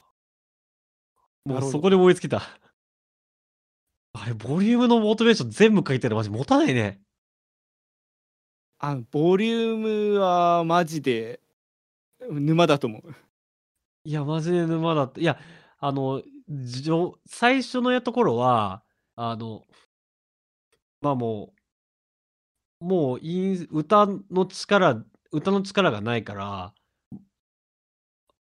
[1.46, 2.42] もうそこで思いつきた。
[4.14, 7.02] あれ、ボリュームのオートメーション全部書いてるのマジ持たないね。
[8.80, 11.40] あのボリュームはマジで
[12.30, 13.16] 沼だと思う
[14.04, 15.22] いや、マジで沼だった。
[15.22, 15.40] いや、
[15.80, 18.84] あの、じょ最初のやところは、
[19.16, 19.66] あの、
[21.02, 21.54] まあも
[22.82, 23.20] う、もう
[23.72, 26.74] 歌の力、歌の力がないから、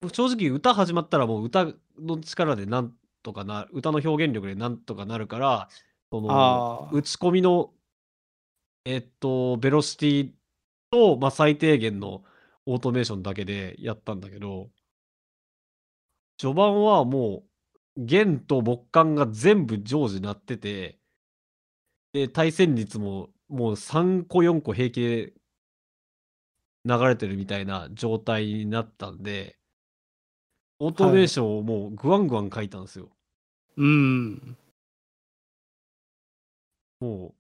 [0.09, 1.67] 正直歌始まったらもう歌
[1.99, 5.69] の力でなんとかな、歌の表現力でなんとかなるから、
[6.11, 7.73] その、打ち込みの、
[8.85, 10.31] えっと、ベロシティ
[10.91, 12.23] と、まあ、最低限の
[12.65, 14.69] オートメーションだけでやったんだけど、
[16.37, 17.43] 序盤はも
[17.97, 20.99] う、弦と木管が全部常時鳴ってて、
[22.13, 25.33] で、対戦率ももう3個4個平気で
[26.85, 29.57] 流れてるみたいな状態になったんで、
[30.79, 33.09] オートメーションをもうグワングワン書いたんですよ。
[33.77, 34.57] うん
[36.99, 37.33] もう、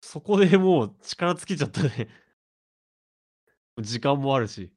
[0.00, 2.08] そこでもう力尽きちゃったね。
[3.78, 4.70] 時間もあるし。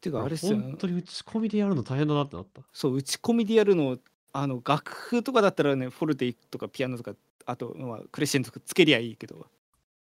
[0.00, 2.62] てかあれっすよね本当に打ち込みでやるの大変だなってなった。
[2.72, 3.98] そう打ち込みでやるの
[4.32, 7.14] あの楽譜とかだったらねフォルテとかピアノとか
[7.46, 9.46] あと、まあ、クレッシェンドとかつけりゃいいけど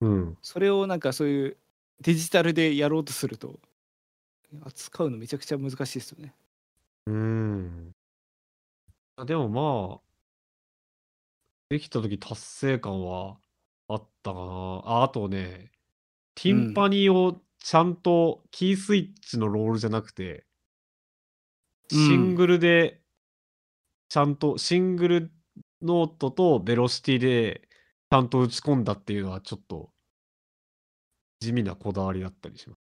[0.00, 0.38] うん。
[0.42, 1.56] それをなんかそういう
[2.00, 3.58] デジタルでやろうとすると
[4.62, 6.34] 扱うのめちゃくちゃ難しいですよね。
[7.06, 7.92] うーん。
[9.16, 10.00] あでもまあ、
[11.70, 13.36] できた時達成感は
[13.88, 14.42] あったかな。
[14.84, 15.70] あ、あとね、
[16.34, 20.44] ティンパニーをちゃんとキースイッチのロールじゃなくて、
[21.92, 23.00] うんシングルで、
[24.10, 25.32] ちゃんとシングル
[25.82, 27.68] ノートとベロシティで
[28.10, 29.90] ちゃんと打ち込んだっていうのはちょっと
[31.40, 32.77] 地味なこだわりだったりしま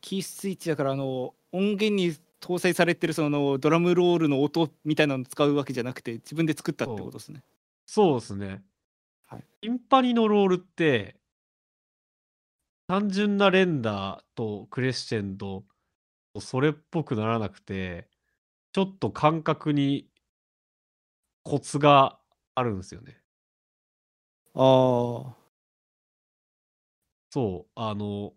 [0.00, 7.42] キースイッチだからあの音源に搭載されてるそのドラムロールの音みたいなのを使うわけじゃなくて自分で作ったってことですね。
[7.86, 8.62] そうですね。
[9.26, 11.16] はいティンパニのロールって、
[12.88, 15.64] 単純な連打とクレッシェンド
[16.40, 18.08] それっぽくならなくて、
[18.72, 20.08] ちょっと感覚に
[21.42, 22.18] コツが
[22.54, 23.20] あるんすよね。
[24.54, 25.36] ああ。
[27.30, 28.32] そう、あの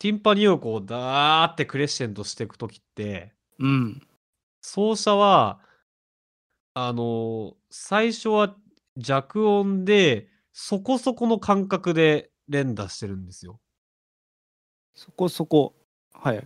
[0.00, 4.02] ティンパニをこうダーってクレッシェンドしてく時ってうん。
[4.60, 5.60] 奏者は
[6.74, 8.56] あの、最初は
[8.96, 13.60] 弱音で、そこそこの感覚で連打してるんですよ。
[14.94, 15.74] そこそこ、
[16.12, 16.44] はい。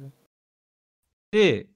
[1.33, 1.69] で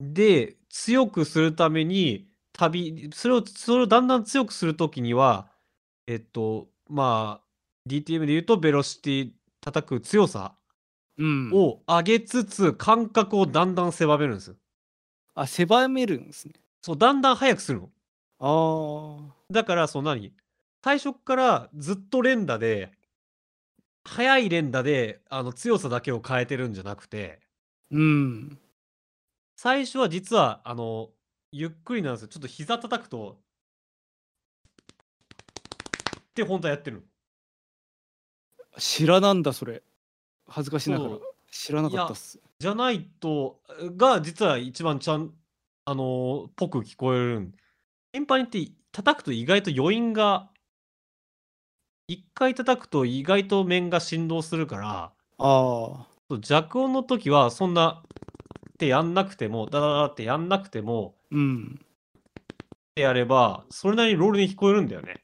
[0.00, 5.48] で、強くするために、たびそれをそれをだんだん強くする時には、
[6.06, 9.30] えっと、まあ、DTM で言うとベロシティ
[9.66, 10.54] 叩く強さ
[11.18, 11.50] うん。
[11.52, 14.56] を上げつつ、感覚をだんだん狭めるんすよ。
[15.34, 16.54] あ、狭めるんすね。
[16.82, 17.90] そう、だんだん速くするの。
[18.38, 19.34] ああ。
[19.50, 20.32] だから、その何、
[20.84, 22.92] 最初っからずっと連打で
[24.04, 27.40] 速い連打で、あの、強さだけを変えてるんじゃなくて
[27.90, 28.58] うん。
[29.56, 31.10] 最初は実は、あの、
[31.50, 32.28] ゆっくりなんすよ。
[32.28, 33.40] ちょっと膝叩くと
[36.30, 37.04] ってほんとはやってる。
[38.78, 39.82] 知らなんだ、それ。
[40.48, 41.16] 恥ずかしながら。
[41.50, 42.38] 知らなかったっす。
[42.58, 43.60] じゃないと、
[43.96, 45.32] が、実は一番ちゃん
[45.84, 50.50] あの、ぽく聞こえるんティンパニって叩くと意外と余韻が
[52.08, 56.06] 1回叩くと意外と面が振動するからあ
[56.40, 58.02] 弱音の時はそんな
[58.76, 61.80] ってやんなくても、ダダダってやんなくてもうん。
[62.94, 65.22] てやれば、それなりにロールに聞こえるんだよね。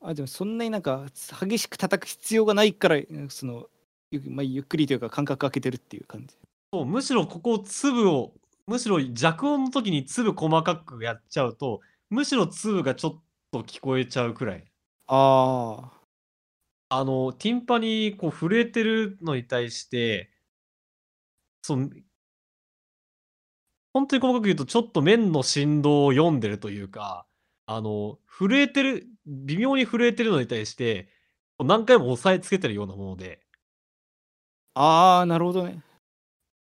[0.00, 1.06] あ、でもそんなになんか、
[1.40, 2.96] 激しく叩く必要がないから、
[3.28, 3.68] その、
[4.10, 6.34] ゆま、ゆっくりというか間隔空けてるっていう感じ。
[6.72, 8.32] そう、むしろここ粒を
[8.66, 11.80] むしろ弱音の時に粒細かくやっちゃうと、
[12.10, 14.64] むしろ粒がちょっと聞こえちゃうくらい。
[15.06, 15.98] ああ。
[16.90, 20.30] あの、ティンパニ、こう震えてるのに対して
[21.62, 21.90] そん
[23.94, 27.26] ほんとに細かく言うと、ちょっと面の振動を読んでるというか、
[27.66, 31.08] あの、震えてる微妙に震えてるのに対して、
[31.58, 33.40] 何回も押さえつけてるようなもので
[34.74, 35.82] ああ、なるほどね。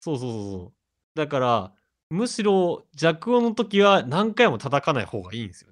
[0.00, 0.72] そうそうそうそう。
[1.14, 1.72] だから、
[2.10, 5.70] むしろ弱音の時は何回も叩かない方がいいんすよ。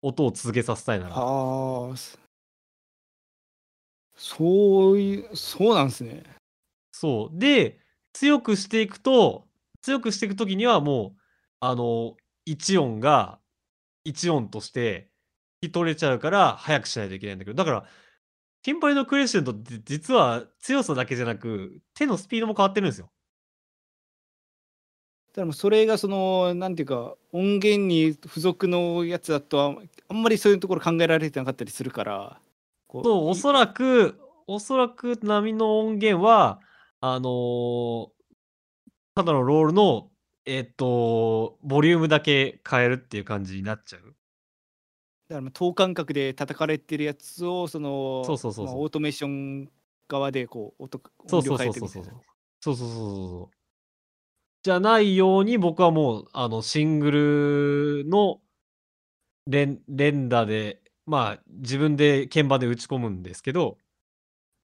[0.00, 1.14] 音を続けさせたいなら。
[1.14, 2.18] はあ、す
[4.14, 6.22] そういうそうなんすね。
[6.92, 7.38] そう。
[7.38, 7.78] で、
[8.14, 9.46] 強くしていくと
[9.82, 11.20] 強くしていく時にはもう、
[11.60, 13.38] あの、1音が
[14.04, 15.15] 1音として聞
[15.68, 17.84] き取れちゃうから速くしないといけないんだけど、だから、
[18.62, 23.10] ティンパニのクレッシェンドって実は強さだけじゃなく、手のスピードも変わってるんすよ。
[25.32, 29.74] ただもうそれがその、なんていうか、音源に付属のやつだと、あ
[30.08, 32.40] あんまりそういうところ考えられてなかったりするから、
[32.86, 36.60] こそう、おそらくおそらく並みの音源は、
[37.00, 38.12] あの
[39.14, 40.10] ただのロールの、
[40.44, 44.15] えっと、ボリュームだけ変えるっていう感じになっちゃう。
[45.28, 48.82] だから、ま、等間隔で叩かれてるやつを、その、そうそうそうま、そう。
[48.82, 49.70] オートメーション
[50.08, 52.08] 側でこう、音音量そうそう変えてみたいな。
[52.08, 52.26] そうそうそうそう。
[52.60, 53.56] そうそうそうそうそうそう。
[54.62, 57.10] じゃないように、僕はもう、あの、シング
[58.04, 58.40] ルの
[59.46, 63.78] 連連打で、まあ、自分で鍵盤で打ち込むんですけど、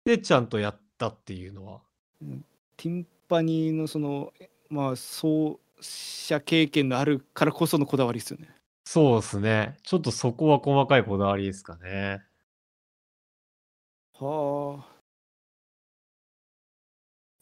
[0.05, 1.83] で、ちゃんとやったっていうのは
[2.20, 2.44] うん、
[2.77, 8.48] ティンパニのその、え、まあ、奏者経験のあるからこそのこだわりっすよね。
[8.85, 9.77] そうすね。
[9.83, 12.23] ちょっとそこは細かいこだわりですかね。
[14.14, 14.92] はあ。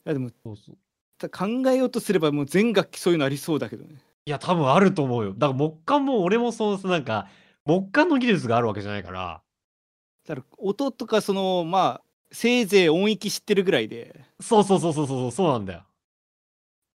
[0.05, 0.77] いやでもそうそう。
[1.17, 4.01] た考えようとすれば、もう全楽器そういうのありそうだけどね。
[4.25, 5.33] いや、多分あると思うよ。
[5.33, 7.27] だから木管も俺もそうすなんか、
[7.65, 9.43] 木管の技術があるわけじゃないから
[10.25, 15.83] だから音とかその、まあ、せいぜい音域知ってるぐらいでそうそうそうそうそうそう、そうなんだよ。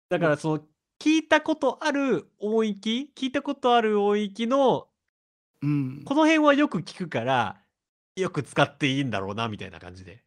[0.08, 0.60] だからその、
[0.98, 4.88] 聞いたことある音域聞いたことある音域の
[5.62, 6.02] うん。
[6.04, 7.56] この辺はよく聞くから、
[8.14, 10.22] よく使っていいんだろうなみたいな感じで。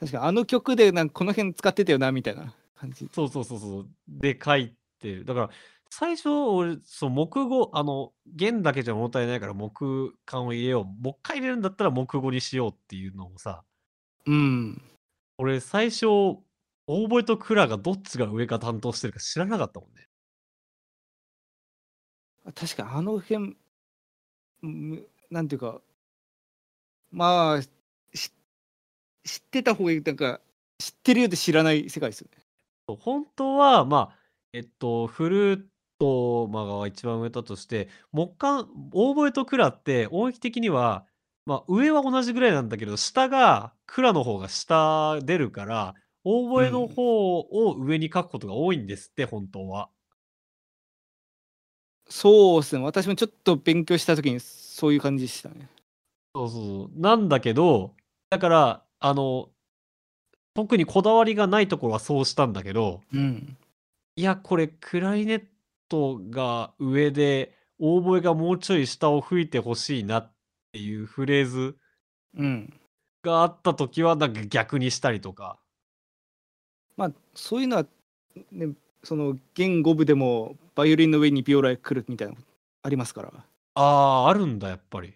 [0.00, 3.08] 確かあの曲でなんこの辺使ってたよなみたいな感じ。
[3.12, 3.88] そうそうそうそう。
[4.08, 5.24] で、書いてる。
[5.24, 5.50] だから
[5.90, 13.62] 最初俺、そう、木語、あの、弦だけじゃ物足りないから木管を入れよう、もっかい入れるんだったら木語にしようっていうのをさ
[14.26, 14.82] うん。
[15.38, 16.38] 俺最初、
[16.86, 20.08] オーボエとクラがどっちが上か担当してるか知らなかったもんね。
[22.44, 23.56] あ、確かあの辺
[25.30, 25.82] なんていうか
[27.10, 27.70] まあ、し
[29.24, 30.40] 知ってた方がいい、なんか、
[30.78, 32.44] 知ってるようで知らない世界すよね。
[33.00, 34.18] 本当は、まあ、
[34.52, 35.64] えっと、フルー
[35.98, 41.06] ト、ま、が一番上だとして、木管オーボエとクラって音域的には
[41.46, 45.94] まあ、上は同じぐらいなんだけど、下がクラの方が下出るから、
[46.24, 46.88] オーボエのうん。
[46.88, 49.90] 方を上に書くことが多いんですって、本当は。
[52.08, 55.68] そうっすね、私もちょっと勉強した時にそういう感じでしたね。
[56.34, 57.00] そうそうそう。
[57.00, 57.94] なんだけど、
[58.30, 59.50] だから、あの
[60.54, 63.56] 特にこだわりがないところはそうしたんだけど、うん。
[64.16, 65.46] いや、これクラリネッ
[65.88, 70.32] トが上で、オーボエがもうちょい下を吹いて欲しいなっ
[70.72, 71.76] ていうフレーズ
[72.34, 72.80] うん。
[73.22, 75.61] があった時は、なんか逆にしたりとか。
[76.96, 77.86] まあ、そういうのは、
[78.50, 78.68] ね、
[79.02, 82.40] その弦5部でもバイオリンの上にビオラが来るみたいなの
[82.82, 83.32] ありますから。
[83.74, 85.14] ああ、あるんだ、やっぱり。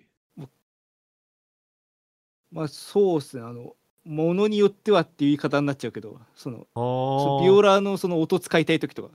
[2.51, 3.75] まあ、そうっすね、あの、
[4.05, 7.63] ものによってはっていう言い方になっちゃうけど、その、あそうビオあ。
[7.63, 9.11] ラのその音使いたい時とか。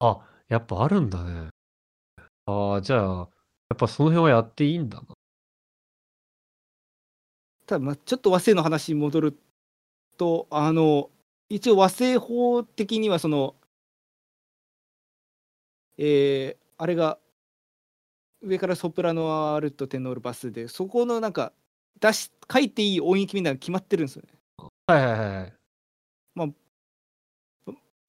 [0.00, 1.50] あ、やっぱあるんだね。
[2.46, 3.18] ああ、じゃあ、
[3.68, 5.06] やっぱその辺はやっていいんだな。
[7.66, 9.38] ただ、まあ、ちょっと和声の話に戻る
[10.16, 11.10] と、あの、
[11.48, 13.54] 一応和声法的にはその、
[15.98, 17.18] えーあれが
[18.42, 21.54] 上からソプラノアルトテノールバスでそこのなんか
[21.98, 24.28] 出し書いていい音域みたいなの決まってるんですよね。
[24.86, 25.52] はいはいはい。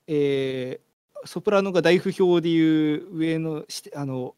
[0.07, 0.88] えー
[1.25, 4.35] ソプラノが大不評でいう上のしあの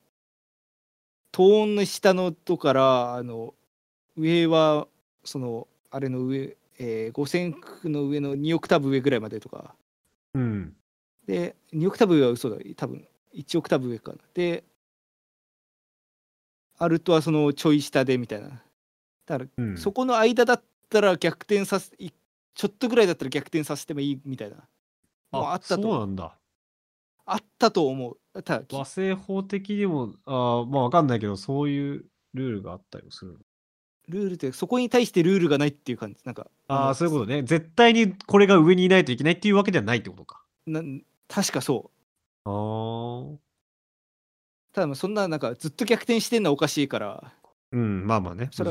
[1.32, 3.54] トーンの下の音からあの
[4.16, 4.88] 上は
[5.24, 9.76] そのあれの上、えー、5線区の上の2オクターブ上ぐらいまでとか
[10.34, 10.74] うん。
[11.28, 13.06] で2オクターブ上は嘘だ多分
[13.36, 14.64] 1オクターブ上かなで
[16.78, 18.50] アルトはそのちょい下でみたいな
[19.28, 19.78] だからうん。
[19.78, 22.12] そこの間だったら逆転させい
[22.56, 24.58] ちょっとぐらいだったら逆転させてもいいみたいな
[25.32, 26.36] ああ、ったとそうなんだ。
[27.26, 33.38] あったと思うただき和製法的にも、ああ、まあわかんないけど、そういうルールがあったりもする。
[34.10, 37.44] ルールってそこに対してルールがないっていう感じなんかああ、のそういうことね。
[37.44, 40.44] 絶対にこれが上にいないといけないっていうわけではないってことか。
[40.66, 41.92] なん確かそ
[42.46, 43.38] うああ。
[44.74, 47.34] ただまあそんななんかずっと逆転してんのはおかしいから
[47.72, 48.50] うん、まあまあね。
[48.52, 48.64] そ。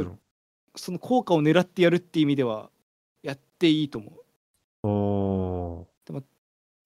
[0.76, 2.70] その効果を狙ってやるっていう意味では
[3.22, 6.22] やっていいと思うおー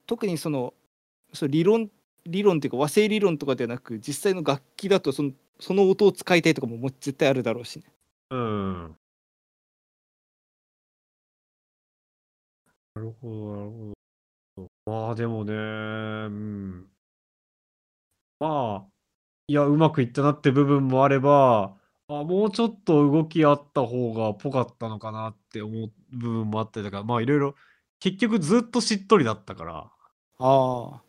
[0.07, 0.75] 特にその
[1.33, 1.91] そう理論
[2.27, 7.85] 理論っていうか和声理論とかではなく実際の楽器だとそのその音を使いたいとかももう絶対あるだろうしね
[8.33, 8.99] うん。
[12.95, 13.93] なるほど、なるほ
[14.87, 14.93] ど。
[14.93, 15.57] まあでもね、う
[16.31, 16.91] ん。
[18.39, 18.93] まあ、
[19.49, 21.79] いや、うまくいったなって部分もあれば、
[22.09, 27.55] あ、もうちょっと動きあった方がぽかったのかなって思う部分もあったりだから、まあいろいろ、
[28.01, 29.93] 結局ずっとしっとりだったから、
[30.39, 31.03] ああ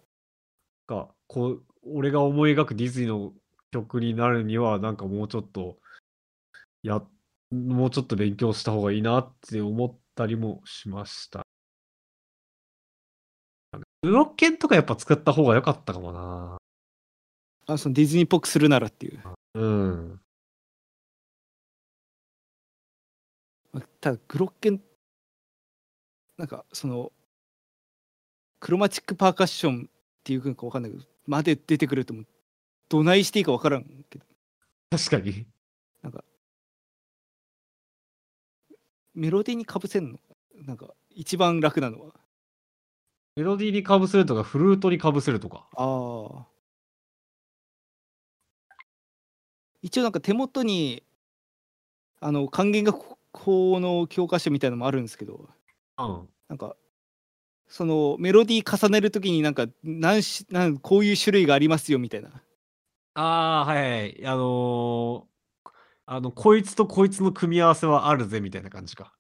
[0.87, 3.33] かこう、俺が思い描くディズニーの
[3.71, 5.79] 曲になるには、なんかもうちょっと、
[6.83, 7.01] や、
[7.53, 11.45] もうちょっと勉強した方がいいなって思ったりもしました。
[14.01, 16.57] ブロッケンとかやっぱ作った方が良かったかもな。
[17.67, 19.21] あそのディズニーっぽくするならっていう
[19.53, 20.19] うん。
[23.71, 24.81] まあただグロッケン
[26.37, 27.11] なんかその
[28.59, 29.91] クロマチックパーカッションっ
[30.23, 32.27] ていうのか分かんないけどまで出てくるともう
[32.89, 34.25] どないしていいか分からんけど
[34.89, 35.45] 確かに。
[39.13, 40.19] メロディーにかぶせんの？
[40.65, 42.13] なんか一番楽なのは？
[43.35, 45.67] メロディーにかぶせるとか、フルートにかぶせるとか。
[45.75, 46.45] ああ
[49.81, 51.03] 一応なんか手元に
[52.21, 55.49] あの還元楽法の教科書みたいなのもあるんですけど
[55.97, 56.29] うん。
[56.47, 56.77] なんか
[57.67, 62.29] そのメロディー重ねるときになんか何しなんこういう種類がありますよみたいな
[63.15, 64.25] ああ、はいはい。
[64.25, 65.32] あのー
[66.15, 69.13] あの、こいつとこいつの組み合わせはあるぜみたいな感じか。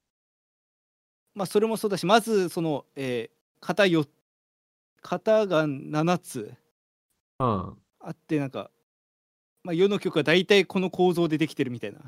[1.33, 4.05] まあそれもそうだしまずその、えー、型よ
[5.01, 6.53] 型が7つ
[7.39, 7.77] うん。
[7.99, 8.69] あってなんか、
[9.63, 11.99] まあ、世の曲は大体この構造でできてるみたいな。
[11.99, 12.05] は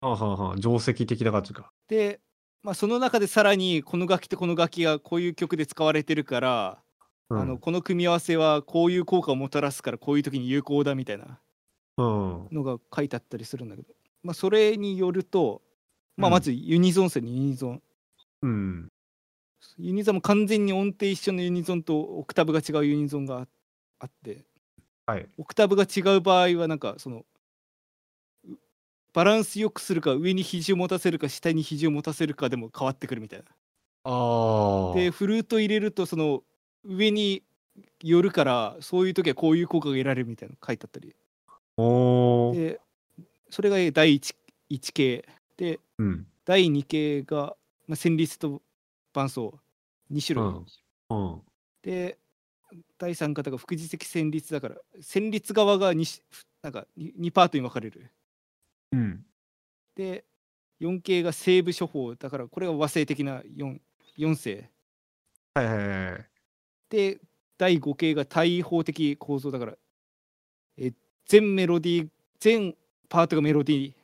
[0.00, 1.70] あはあはあ、定石的な感じか。
[1.86, 2.20] で、
[2.64, 6.78] まあ、その中でさらにこの楽器とこの楽器がこういう曲で使われてるから、
[7.30, 11.38] うん、あのこの組み合わせはこういう効果をもたらすからこういう時に有効だみたいな
[11.98, 12.48] うん。
[12.50, 13.95] のが書いてあったりするんだけど、
[14.26, 15.62] まあ、それによると、
[16.16, 17.82] まあ、うんまずユニゾンですよねユニゾン。
[18.42, 18.88] うん。
[19.78, 23.46] ユニゾンも完全に音程一緒のユニゾンとオクタブが違うユニゾンが
[23.98, 24.44] あって
[25.06, 25.28] はい。
[25.38, 27.24] オクタブが違う場合はなんかその
[28.48, 28.54] う
[29.12, 33.44] バランスよくするか上に肘を持たせるか下に肘を持たせるかでも変わってくるみたいな。
[34.04, 34.94] ああ。
[34.94, 36.42] でフルート入れるとその
[36.84, 37.42] 上に
[38.02, 41.14] 寄るからそういう時はこういう効果が得られるみたいなの書いてあったり
[41.76, 42.80] おーで
[43.56, 44.36] それが第一
[44.70, 45.26] 1系
[45.56, 46.26] でうん。
[46.44, 47.56] 第2系が、
[47.88, 48.60] まあ、旋律と
[49.14, 49.58] 伴奏
[50.12, 50.66] 2種類、うん。
[51.08, 51.40] うん。
[51.80, 52.18] で
[52.98, 56.22] 第3型が副次的旋律だから旋律側が 2,
[56.60, 58.10] なんか 2, パートに分かれる
[58.92, 59.24] うん。
[59.94, 60.26] で
[60.82, 63.78] 4系が西部処方だからこれが和声的な 4,
[64.18, 64.68] 4声
[65.54, 66.26] はいはいはいはい。
[66.90, 67.18] で
[67.56, 69.72] 第5系が対法的構造だから
[70.76, 70.92] え
[71.24, 72.76] 全メロディー全
[73.08, 73.94] パートがメロディー。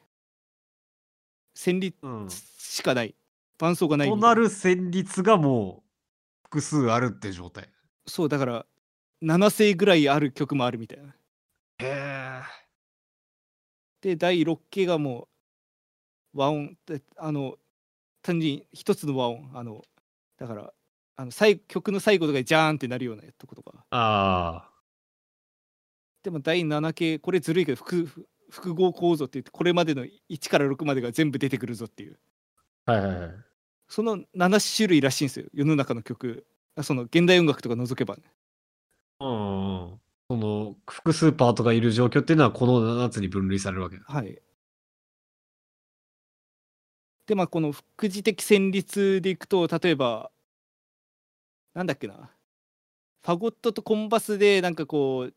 [1.56, 2.28] 旋律うん。
[2.30, 3.14] しかない。
[3.58, 4.34] 伴奏がないとな。
[4.34, 5.88] る旋律がもう
[6.44, 7.68] 複数あるって状態。
[8.06, 8.66] そうだから
[9.22, 11.08] 7声ぐらいある曲もあるみたいな。
[11.08, 11.12] へ
[11.80, 12.42] え。
[14.00, 15.28] で第6系がも
[16.34, 16.76] う和音。
[16.86, 17.56] であの
[18.22, 19.50] 単純に一つの和音。
[19.54, 19.82] あの
[20.38, 20.72] だから
[21.16, 23.84] あの最曲の最後とかでジャーンってなるようなとことか。
[23.90, 24.68] あ
[26.22, 32.18] でも第7系これずるいけど複複合構造って言ってこれまでの1から6までが全部出てくるぞっていう
[32.84, 32.92] あ。
[32.92, 33.30] はいはいはい。
[33.88, 36.46] その7種類らしいんですよ世の中の曲
[36.76, 38.22] あその現代音楽とか除けばね
[39.20, 40.00] うん。
[40.28, 44.04] その複数パートがいる状況っていうのはこの7つに分類されるわけだ。
[44.06, 44.38] はい
[47.26, 50.30] でまあこの副次的旋律でいくと例えば
[51.72, 52.30] なんだっけな
[53.24, 55.34] ファゴットとコンバスでなんかこう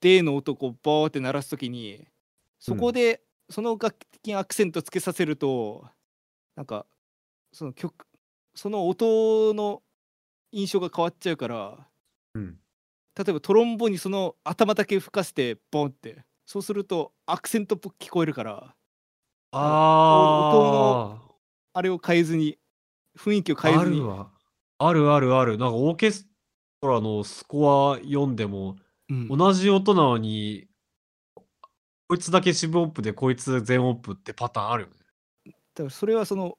[0.00, 2.06] D の音をこうボーって鳴らすときに
[2.58, 5.84] そこでその楽器にアクセントつけさせると、
[6.56, 6.86] なんか
[7.52, 8.06] その曲
[8.54, 9.82] その音の
[10.52, 11.78] 印象が変わっちゃうから
[12.34, 12.58] うん。
[13.16, 18.74] 例えばトロンボにその頭だけ吹かせてボンってそうするとアクセントっぽく聞こえるから
[19.52, 21.18] あ
[21.74, 22.56] あれを変えずに
[23.18, 23.62] 雰囲気をあ。
[23.62, 24.00] 変えずに。
[24.78, 25.58] あるあるある。
[25.58, 26.26] なんかオーケス
[26.80, 28.76] トラのスコア読んでも
[29.10, 30.68] うん同じ音なのに
[32.08, 34.94] こいつだけ四分音符でこいつ全音符ってパターンあるよね。
[35.46, 36.58] だからそれはその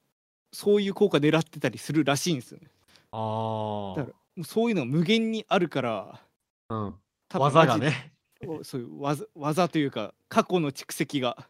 [0.52, 2.68] そういう効果狙ってたりするらしいんですよね
[3.10, 6.20] あだからもうそういうのが無限にあるから
[6.68, 6.74] あ。
[6.74, 6.94] うん。
[7.28, 8.12] 多分技がね。
[8.42, 11.48] マジでそういう技技というか過去の蓄積が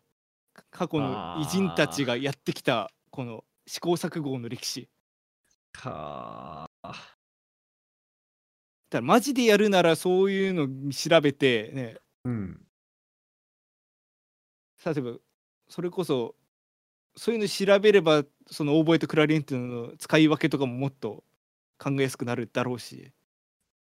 [0.71, 4.89] 過去の偉人たちがやってきたこの試行錯誤の歴史
[5.75, 6.93] はあ。
[8.93, 12.61] だからマジでやるならそういうの調べてねうん。
[14.85, 15.13] 例えば
[15.69, 16.35] それこそ
[17.17, 21.25] そういうの調べればそのオーボエとクラリネットの使い分けとかももっと
[21.79, 23.13] 考えやすくなるだろうし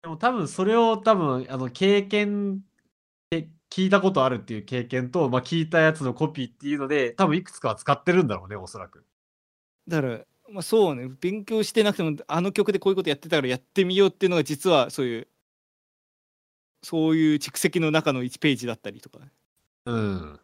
[0.01, 2.61] でも多分それを多分あの経験
[3.29, 9.05] え聞いたことあるっていう経験と、まあ、聞いたやつのコピーっていうので多分いくつかは使ってるんだろうねおそらく。
[9.87, 15.27] だから、まあ、そうね勉強してなくてもあの曲でこういうことやってたからやってみようっていうのが実はそういう
[16.83, 19.31] そういう蓄積の中の1ページだったりとかだか
[19.87, 20.39] うん。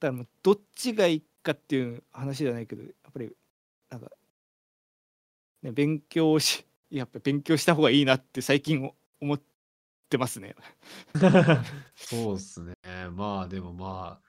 [0.00, 3.30] らもうどっちがいいかっていう話じゃないけどやっぱり
[3.90, 4.10] なんか、
[5.62, 9.40] ね、勉強しやっぱ勉強した方がいいなって最近思っ
[10.08, 10.54] てますね。
[11.96, 12.74] そうっすね。
[13.12, 14.27] まあでもまあ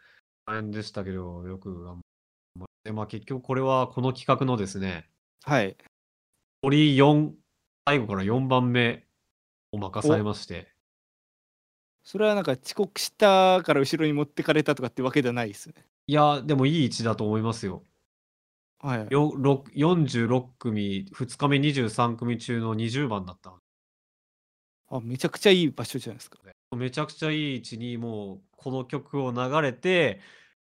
[0.49, 2.01] 大変でしたけどよく頑
[2.59, 5.07] 張ってまあ結局これはこの企画のですね
[5.43, 5.77] はい。
[6.63, 7.29] 鳥4
[7.87, 9.05] 最後から4番目
[9.71, 10.67] を任されまして
[12.03, 15.75] それはなんか遅刻したから後ろに持ってかれたとかってわけじゃないですね。
[16.07, 17.83] いやでもいい位置だと思いますよ。
[18.79, 19.07] はい。
[19.11, 23.57] よろく46組2日目23組中の20番だったの
[24.89, 26.39] あめちゃくちゃいい場所じゃないですか。
[26.75, 30.19] めちゃくちゃいい位置にもうこの曲を流れて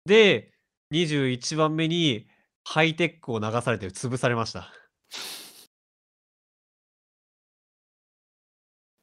[0.05, 0.53] で
[0.93, 2.27] 21番目に
[2.65, 4.73] ハイテックを流されて潰されました。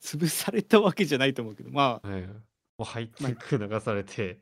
[0.02, 2.38] 潰されたわけじゃないと思うけど、まあ、はい、も
[2.80, 4.40] うハイテック流されて、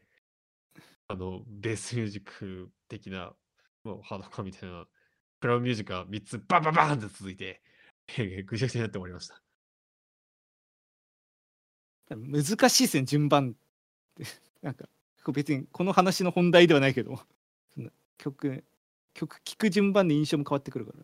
[1.07, 3.33] あのベースミュージック的な
[3.83, 4.85] もうハードコアみたいな
[5.39, 7.61] クラウンミュージックが3つバンバンバンって続いて
[8.45, 9.41] ぐちゃぐちゃになって終わりました。
[12.09, 13.53] 難しいですね、順番っ
[14.15, 14.23] て。
[14.61, 14.87] なんか、
[15.31, 17.19] 別にこの話の本題ではないけど、
[17.73, 18.63] その曲、
[19.13, 21.03] 曲聴く順番で印象も変わってくるから。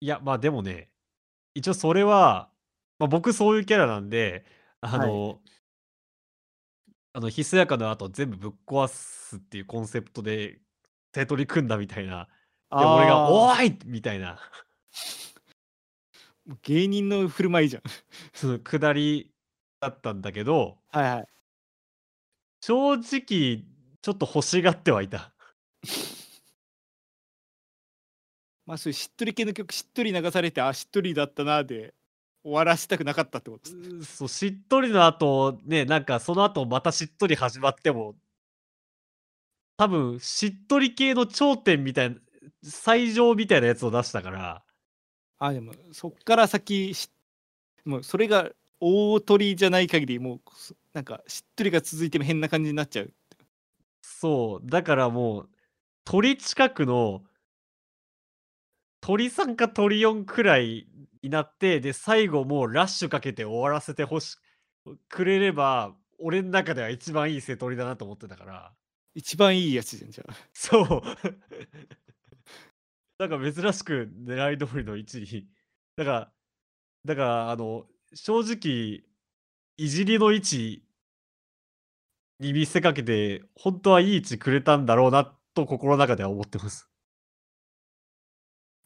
[0.00, 0.88] いやまあでもね
[1.54, 2.50] 一応それは、
[2.98, 4.44] まあ、僕そういうキャラなんで
[4.80, 5.40] あの、
[7.12, 10.58] あのひそやかな後全部ぶっ壊すっていうコンセプトで
[11.12, 12.26] 手取り組んだみたいな
[12.70, 14.40] で俺が「おい!」みたいな
[16.62, 17.82] 芸人の振る舞いじゃん。
[18.32, 19.30] そのくだり
[19.78, 21.28] だったんだけどはいはい。
[22.62, 23.64] 正直
[24.00, 25.32] ちょっと欲しがってはいた。
[28.64, 31.92] まあそういうしっとり系の曲しっとり流されて、あ、しっとりだったなで
[32.44, 38.14] 終わらしたくなかったってことですそう、しっとりの後、ね、なんかその後またしっとり始まっても
[39.76, 42.16] 多分しっとり系の頂点みたいな、
[42.62, 44.62] 最上みたいなやつを出したから。
[45.38, 47.10] あ、でもそっから先、し
[47.84, 48.52] もうそれが
[48.84, 53.14] 大トリじゃない限り、もうそなんかしっとりが続いても変な感じになっちゃう。
[54.02, 55.50] そう、だからもう、
[56.04, 57.22] 鳥近くの
[59.00, 60.86] 鳥3か鳥4くらい
[61.22, 64.36] になって、で、最後もうラッシュかけて終わらせてほし
[65.08, 68.72] くれれば、俺ん中では一番いい瀬取りだなと思ってたから。
[69.14, 70.34] 一番いいやつじゃん、じゃあ。
[70.52, 71.02] そう。
[73.18, 75.46] なんか珍しく狙い通りの位置に。
[75.96, 76.32] だから
[77.04, 79.04] だからあの、正直、
[79.76, 80.84] いじりの位置
[82.40, 86.88] に見せかけて、ほんとはいい位置くれたんだろうなと心の中では思ってます。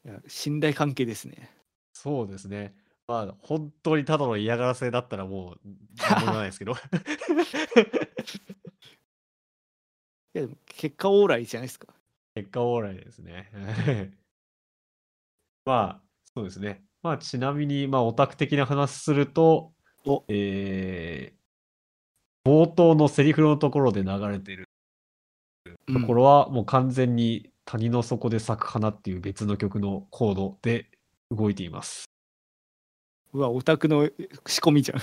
[0.04, 1.50] いや、信頼関係ですね。
[1.92, 2.74] そうですね。
[3.08, 6.72] まあ、本当にただの嫌がらせだったらもう、なんもないですけど。
[10.34, 11.88] いや、でも結果オーライじゃないですか。
[12.34, 13.50] 結果オーライですね。
[15.64, 16.85] まあ、そうですね。
[17.06, 19.72] まあ、ちなみに、まあ、オタク的な話すると、
[20.04, 21.36] おえー
[22.44, 24.68] 冒頭のセリフのところで流れてる
[25.88, 30.86] うんところは、もう完全に谷の底で咲く花っていう別の曲のコードで
[31.32, 32.04] 動いています。
[33.32, 34.08] うわ、オタクの
[34.46, 35.00] 仕込みじゃん。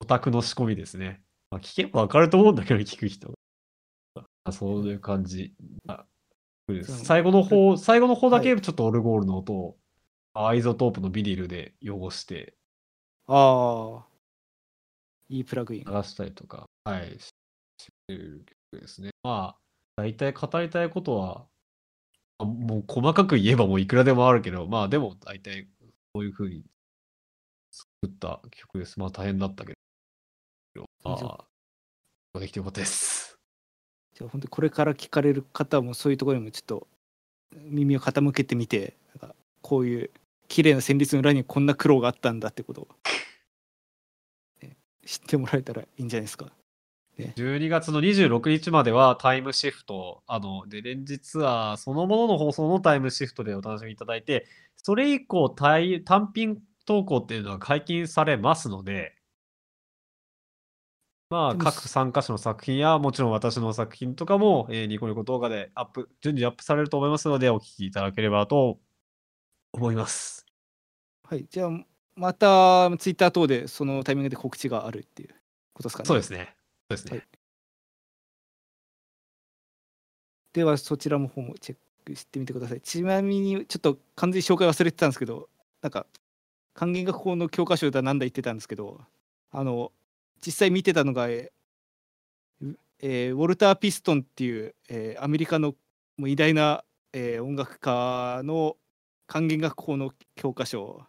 [0.00, 1.22] オタクの仕込みですね。
[1.50, 3.32] まあ、聞けばわかると思うんだけど、聞く人。
[4.44, 5.54] あそういう感じ。
[6.82, 9.76] 最後の方、最後の方だけちょっとオルゴールの音を、
[10.34, 12.54] iZotope の Vinyl で汚して
[13.26, 14.14] ああ。
[15.28, 16.02] いいプラグイン流。
[16.02, 17.30] したりとか、はい、し
[18.06, 19.10] てる曲ですね。
[19.22, 19.58] まあ、
[19.96, 21.46] 大体語りたいことは、
[22.38, 25.68] あもう細かく言えばもういくらでもあるけど、まあでも大体
[26.12, 26.64] こういう風に
[27.70, 28.98] 作った曲です。
[28.98, 29.74] まあ大変だったけ
[30.74, 31.38] ど、ま
[32.34, 33.38] あ、できてよかったです。
[34.14, 36.86] じゃあ本当にこれから聞かれる方もそういうところにもちょっと
[37.56, 40.10] 耳を傾けてみてなんかこういう
[40.48, 42.82] 綺麗な旋律の裏にこんな苦労があったんだってこと。
[42.82, 42.88] を、
[44.62, 44.76] ね。
[45.04, 46.52] 知ってもらえたらいいんじゃないですか。
[47.18, 59.14] 12月の26日まではタイムシフト、あの、で、連日ツアーそのものの放送のタイムシフトでお楽しみいただいて、それ以降、単単品投稿っていうのは解禁されますので、
[61.30, 68.78] まあ、各参加者の作品や、もちろん私の作品とかも、えーニコニコ動画でアップ、順次アップされると思いますので、お聞きいただければと
[69.74, 70.46] 思います。
[71.24, 71.70] はい、じゃあ
[72.14, 75.34] またツイッター等でそのタイミングで告知があるっていう
[75.74, 76.06] ことですかね。
[76.06, 76.54] そうですね。
[76.88, 77.16] そうですね。
[77.18, 77.26] はい
[80.52, 82.80] ではそちらの方もチェックしてみてください。
[82.80, 85.48] ちなみにちょっと完全に紹介忘れてたんですけど、
[85.82, 86.06] なんか
[86.74, 89.00] 還元学校の教科書だなんだ言ってたんですけど、
[89.50, 89.90] あの
[90.46, 95.74] 実際見てたのが、えーうえーウォルター・ピストンっていう、えーアメリカの
[96.16, 98.76] もう偉大な、えー音楽家の
[99.26, 101.02] 還元学校の教科書、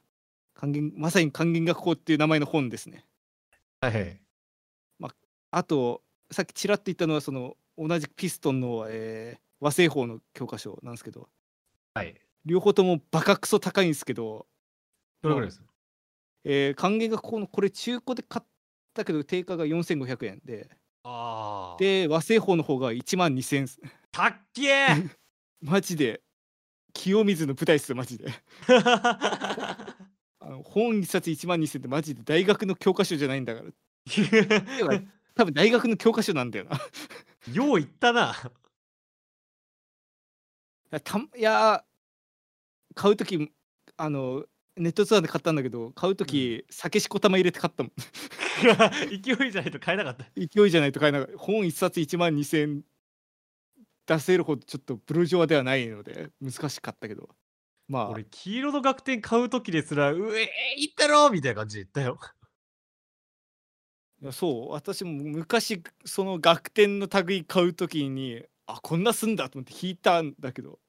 [0.54, 3.06] 還元まさに還元学校っていう名前の本ですね。
[3.82, 4.20] はいはい。
[5.52, 6.02] あと
[6.32, 11.30] さっきちらっと言ったのはその同じピストンの、えー和製法の教科書なんですけど
[11.94, 12.14] はい。
[12.44, 14.48] 両方ともバカクソ高いんですけど、
[15.22, 15.64] どれぐらいです？
[16.44, 18.48] えー還元がこのこれ中古で買っ
[18.94, 20.70] たけど定価が4500円で
[21.04, 23.68] ああ。、で和製法の方が1万2000円
[24.12, 25.10] たっけー
[25.62, 26.22] マジで
[26.96, 28.26] 清水の舞台っすよマジで。
[28.68, 35.02] あの本一冊1万2000円ってマジで大学の教科書じゃないんだから。
[35.36, 36.80] 多分大学の教科書なんだよな。
[37.54, 38.34] よう言ったな。
[40.92, 41.84] いやたいや
[42.96, 43.52] 買う時
[43.98, 44.46] あの
[44.78, 47.92] ネットツアーで買ったんだけど買う時、酒しこたま入れて買ったもん。
[49.10, 50.26] 勢いじゃないと買えなかった。
[50.36, 51.38] 勢いじゃないと買えなかった。
[51.38, 52.84] 本一冊1万2000円
[54.06, 57.30] 出せるほどちょっとブルジョワではないので難しかったけど。
[57.88, 58.10] まあ。
[58.10, 62.20] 俺、黄色の楽天買うときですら、うえー、いったろみたいな感じで言ったよ。
[64.22, 64.72] いやそう。
[64.72, 70.80] 私も昔その楽天の類買う時にあこんなすんだと思って引いたんだけど。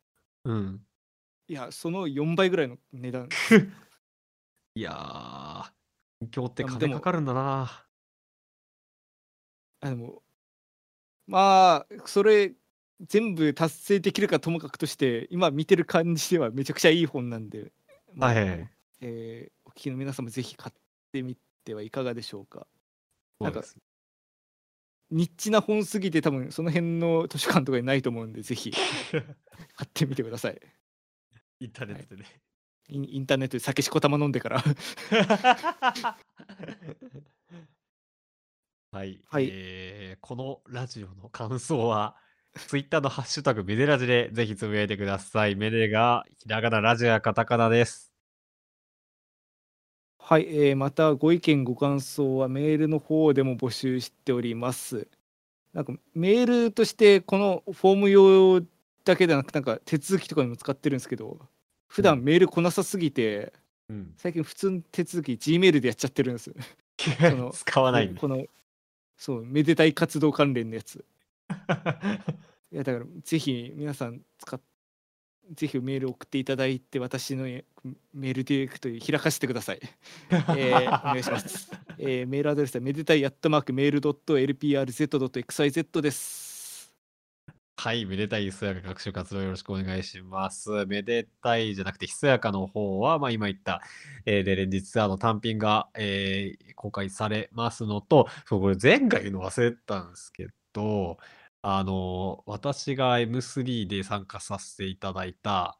[0.45, 0.81] うん。
[1.49, 3.29] いやその4倍ぐらいの値段。
[4.75, 5.73] いやー、
[6.21, 7.87] 勉強って金かかるんだな。
[9.81, 10.23] あでも。
[11.27, 12.55] まあそれ
[13.01, 17.73] 全部達成できるかともかくとして今見てる感じではめちゃくちゃいい本なんで、
[18.15, 18.69] まあはい。
[19.01, 20.75] えーお聞きの皆さんもぜひ買っ
[21.13, 22.67] てみてはいかがでしょうか。
[23.41, 23.63] なんか
[25.11, 28.73] ニッチな本すぎて多分その辺の図書館とかにないと思うんでぜひ
[29.13, 29.21] 買
[29.85, 30.59] ってみてください。
[31.61, 32.41] インターネットでね。
[32.89, 34.65] インインターネットで酒しこたま飲んでから。
[38.93, 39.49] はい、はい。
[39.51, 42.17] えーこのラジオの感想は、
[42.57, 45.57] ツイッターのハッシュタグメデラジでぜひつぶやいてください。
[45.57, 48.13] メデがひらがな、ラジオやカタカナです。
[50.19, 55.07] はい、えーまたご意見ご感想はメールの方でも募集しております
[55.73, 58.61] なんかメールとしてこのフォーム用
[59.05, 61.39] だけでなくなんか手続きとかにも使ってるんですけど
[61.87, 63.53] 普段メール来なさすぎて、
[63.89, 66.53] うん、最近普通の手続き G メールでやっちゃってるんです
[67.21, 68.13] の使わない。
[68.13, 68.45] この
[69.17, 71.05] そうめでたい活動関連のやつ
[72.73, 74.61] いやだからぜひ皆さん使っ
[75.53, 77.65] ぜひメール送っていただいて私のえ
[78.13, 79.81] メールディレクトに開かせてください。
[80.31, 81.71] えーお願いします。
[81.99, 86.93] えーメールアドレスはめでたいアットマークメールドット LPRZ.xyz です。
[87.79, 90.87] はい、めでたいひそやか学習活動よろしくお願いします。
[90.87, 93.83] めでたいじゃなくてひそやかの方は、まあ、今言った、
[94.25, 100.53] えー、で連日ツアーの単品が、えー公開されますのと、そう、これ前回言うの忘れてたんですけど、
[101.62, 105.79] あの、私が M3 で参加させていただいた、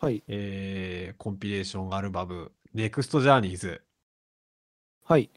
[0.00, 3.80] はいえーコンピレーションアルバム、NEXT Journeys。
[5.04, 5.30] はい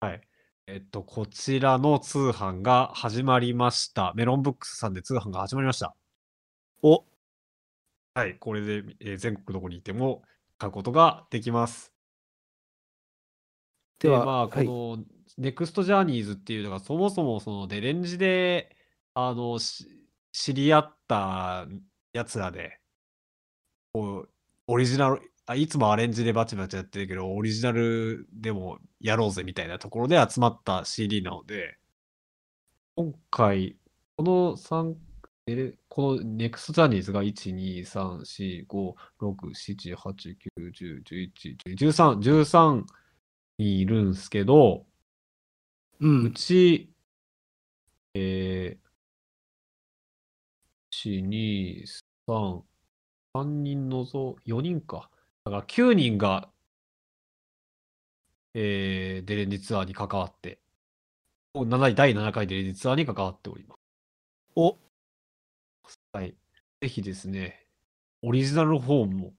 [0.00, 0.20] はい。
[0.66, 4.12] えっと、こちらの通販が始まりました。
[4.14, 5.94] メロンブックスさんで通販が始まりました。
[6.82, 7.04] お
[8.14, 8.38] はい。
[8.38, 10.22] これで、えー全国どこにいても
[10.58, 11.92] 買うことができます。
[13.98, 15.04] では、まあ、はいこの、
[15.38, 18.76] ネクストジャーニーズっていうのが、そもそもそのデレンジで、
[19.14, 19.58] あの、
[20.32, 21.66] 知り合った
[22.12, 22.78] やつらで、
[23.92, 24.30] こう、
[24.66, 31.76] オリジナル、あいつもアレンジでバチバチやってるけど、オリジナルでもやろうぜみたいなところで集まった CD なので、
[32.96, 33.76] 今回、
[34.16, 34.94] この3、
[35.88, 42.84] このネクストジャーニーズが1、2、3、4、5、6、7、8、9、10、11、12 13、13
[43.58, 44.86] 人いるんすけど、
[46.00, 46.92] う、うんち、
[48.14, 48.90] えー、
[50.92, 51.84] 1、2、
[52.28, 52.62] 3、
[53.34, 55.10] 3人のぞ、4人か。
[55.44, 56.50] だから9人が、
[58.54, 60.60] えー、デレンジツアーに関わって、
[61.54, 63.80] お7第7回デレンジツアーに関わっております。
[64.56, 64.78] お
[66.12, 66.36] はい。
[66.80, 67.66] ぜひですね、
[68.22, 69.34] オリジナルの方も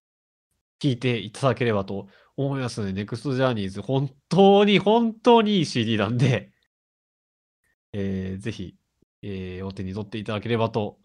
[0.81, 2.07] 聞いていただければと
[2.37, 6.50] 思いますので、ネクストジャーニーズ、本当に、本当にいい CD なんで、
[7.93, 8.75] えーぜひ、
[9.21, 10.97] えーお手に取っていただければと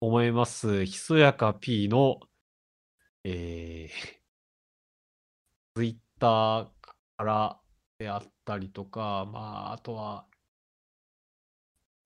[0.00, 0.84] 思います。
[0.84, 2.20] ひそやか P の、
[3.24, 4.16] えー、
[5.74, 6.70] Twitter
[7.16, 7.60] から
[7.98, 10.26] であったりとか、まあ、あとは、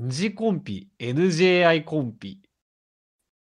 [0.00, 2.40] G コンピ、NJI コンピ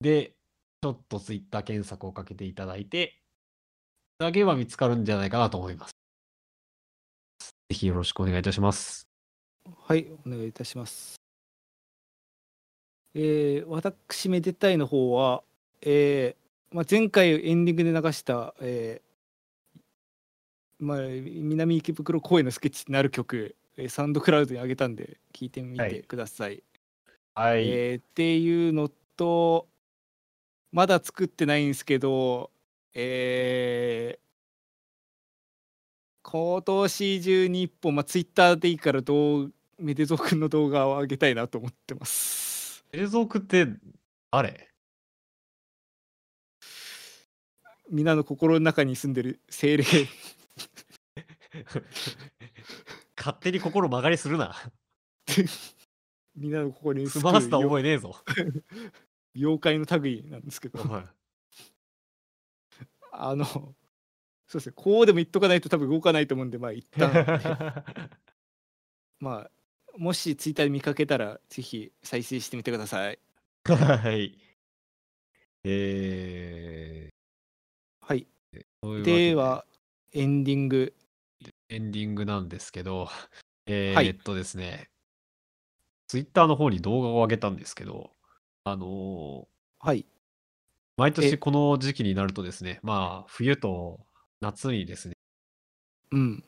[0.00, 0.34] で、
[0.82, 3.22] ちょっと Twitter 検索をかけていただいて、
[4.16, 5.92] いただければ見つかるんじゃないかなと思います。
[7.70, 9.11] ぜひよろしくお願いいたします。
[9.86, 11.16] はい、お願いいたします。
[13.14, 15.42] えー私めでたいの方は、
[15.82, 19.80] えーまあ、前回エンディングで流した、えー
[20.78, 26.62] まあ、南池袋公園のスケッチになる曲、えーサウンドクラウドに上げたんで聞いてみてはいください。
[27.34, 27.68] はい。
[27.68, 29.68] えーっていうのと
[30.72, 32.50] まだ作ってないんですけど
[32.94, 34.31] えー
[36.32, 42.82] 今年中に一本、まあ、ツイッターでいいから動メデゾー君の動画を上げたいなと思ってます。
[42.90, 43.66] 映像って
[44.30, 44.70] 誰？
[47.90, 49.84] みんなの心の中に住んでる精霊
[53.14, 54.54] 勝手に心曲がりするな。
[56.34, 58.16] みんなの心にスマスターよ覚えねえぞ。
[59.36, 61.04] 妖怪の類なんですけどはい
[63.12, 63.74] あの
[64.52, 64.72] そうですね。
[64.76, 67.08] こうでも言っとかないと多分動かないと思うんでまあ一旦。
[69.18, 69.50] まあ
[69.96, 73.18] もしツイッターで見かけたらぜひ再生してみてください。
[73.64, 74.38] はい。
[75.64, 77.08] え
[78.02, 79.34] はい、ー、そういで。
[79.34, 79.64] は
[80.12, 80.94] エンディング。
[81.70, 83.08] エンディングなんですけど、
[83.64, 84.10] えーはい。
[84.10, 84.90] っとですね、
[86.08, 88.10] ツイッターの方に動画を上げたんですけど、
[88.64, 89.46] あのー
[89.78, 90.04] はい。
[90.98, 91.38] 毎年え。
[91.38, 94.06] この時期になるとですね、まあ、冬と
[94.42, 95.14] 夏にですね、
[96.10, 96.44] うん。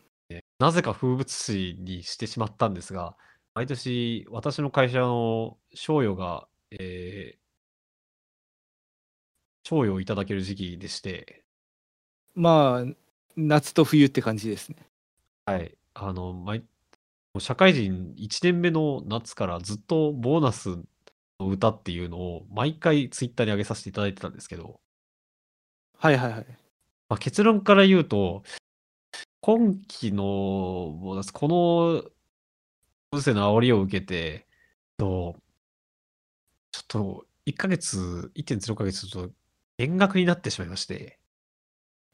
[0.59, 3.17] なぜか風物詩にしてしまったんですが、
[3.55, 7.39] 毎年私の会社の賞与が、えー、
[9.63, 11.45] 賞与をいただける時期でして、
[12.35, 12.95] まあ
[13.37, 14.77] 夏と冬って感じですね。
[15.47, 16.65] はい、あの、毎
[17.39, 20.79] 社会人1年目の夏からずっとボーナス
[21.39, 24.81] の歌っていうのを毎回ツイッターに上げさせていただいてたんですけど、
[25.99, 26.64] はいはいはい。
[27.09, 28.43] まあ、結論から言うと、
[29.41, 30.25] 今期の
[31.03, 32.11] ボーナス、この
[33.13, 34.47] ご時世の煽りを受けて、
[34.97, 35.37] と
[36.73, 39.35] ちょっと1ヶ月、1.0ヶ月ちょっと
[39.79, 41.21] 減額になってしまいまして、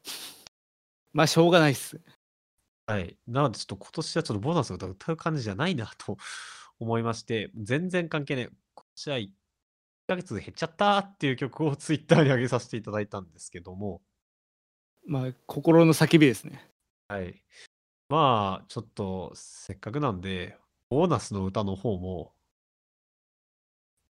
[1.13, 2.01] まあしょうがないっす。
[2.85, 3.17] はい。
[3.27, 6.17] なのでちょっと今年はちょっとボーナスを歌う感じじゃないなと
[6.79, 8.49] 思いまして、全然関係ない。
[8.75, 9.31] 今年は1
[10.07, 14.01] ヶ月で減っちゃったっていう曲をツイッターに上げさせていただいたんですけども、
[15.05, 16.67] まあ心の叫びですね。
[17.07, 17.41] はい。
[18.09, 20.57] まあ、ちょっとせっかくなんで、
[20.89, 22.33] ボーナスの歌の方も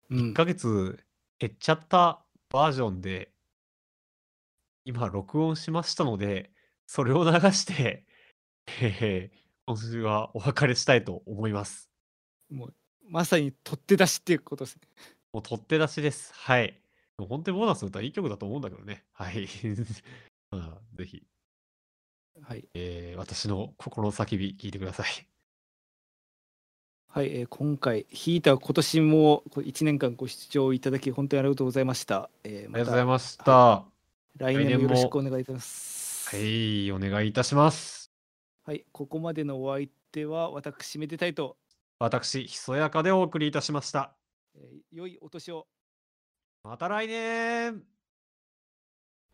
[0.09, 0.33] 1うん。
[0.33, 0.99] ヶ月
[1.39, 3.31] 減っちゃったバージョンで、
[4.85, 6.51] 今録音しましたので、
[6.87, 8.05] それを流して、
[8.81, 11.89] えー今週はお別れしたいと思います。
[12.49, 12.73] もう
[13.07, 14.81] まさに取って出しっていうことですね。
[15.31, 16.33] もう取って出しです。
[16.33, 16.81] はい。
[17.17, 19.05] 本当にボーナスの歌いい曲だと思うんだけどね。
[19.13, 19.47] はい。
[20.51, 21.23] まあ、ぜひ、
[22.43, 22.65] はい。
[22.73, 25.07] えー私の心の叫び聞いてください。
[27.07, 32.29] はい、えー今回、ヒーター今年も1年間ご視聴いただき本当にありがとうございました。
[32.43, 33.43] えーありがとうございまました。
[33.45, 33.85] たは
[34.37, 36.37] 来年もよろしくお願いいたします。
[36.37, 38.11] い、お願いいたします。
[38.65, 41.57] はい、ここまでのお相手は私、めでたいと、
[41.99, 44.13] 私、ひそやかでお送りいたしました。
[44.55, 45.67] えー良いお年を。
[46.63, 47.83] また来年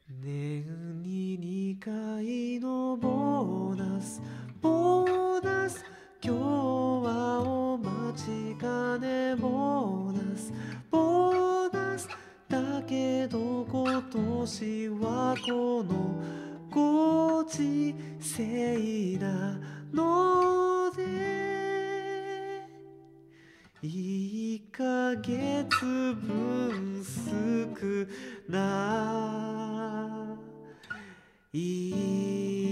[0.10, 4.22] 年に2回のボーナス。
[4.62, 5.84] ボーナス。
[6.24, 10.53] 今日はお待ちかねボーナス。
[10.89, 12.08] ボーナス。
[12.47, 16.24] だけど今年はこの
[16.72, 19.60] ご時世な
[19.91, 21.57] ので。
[23.84, 30.07] 1ヶ月分少な。
[31.53, 32.66] い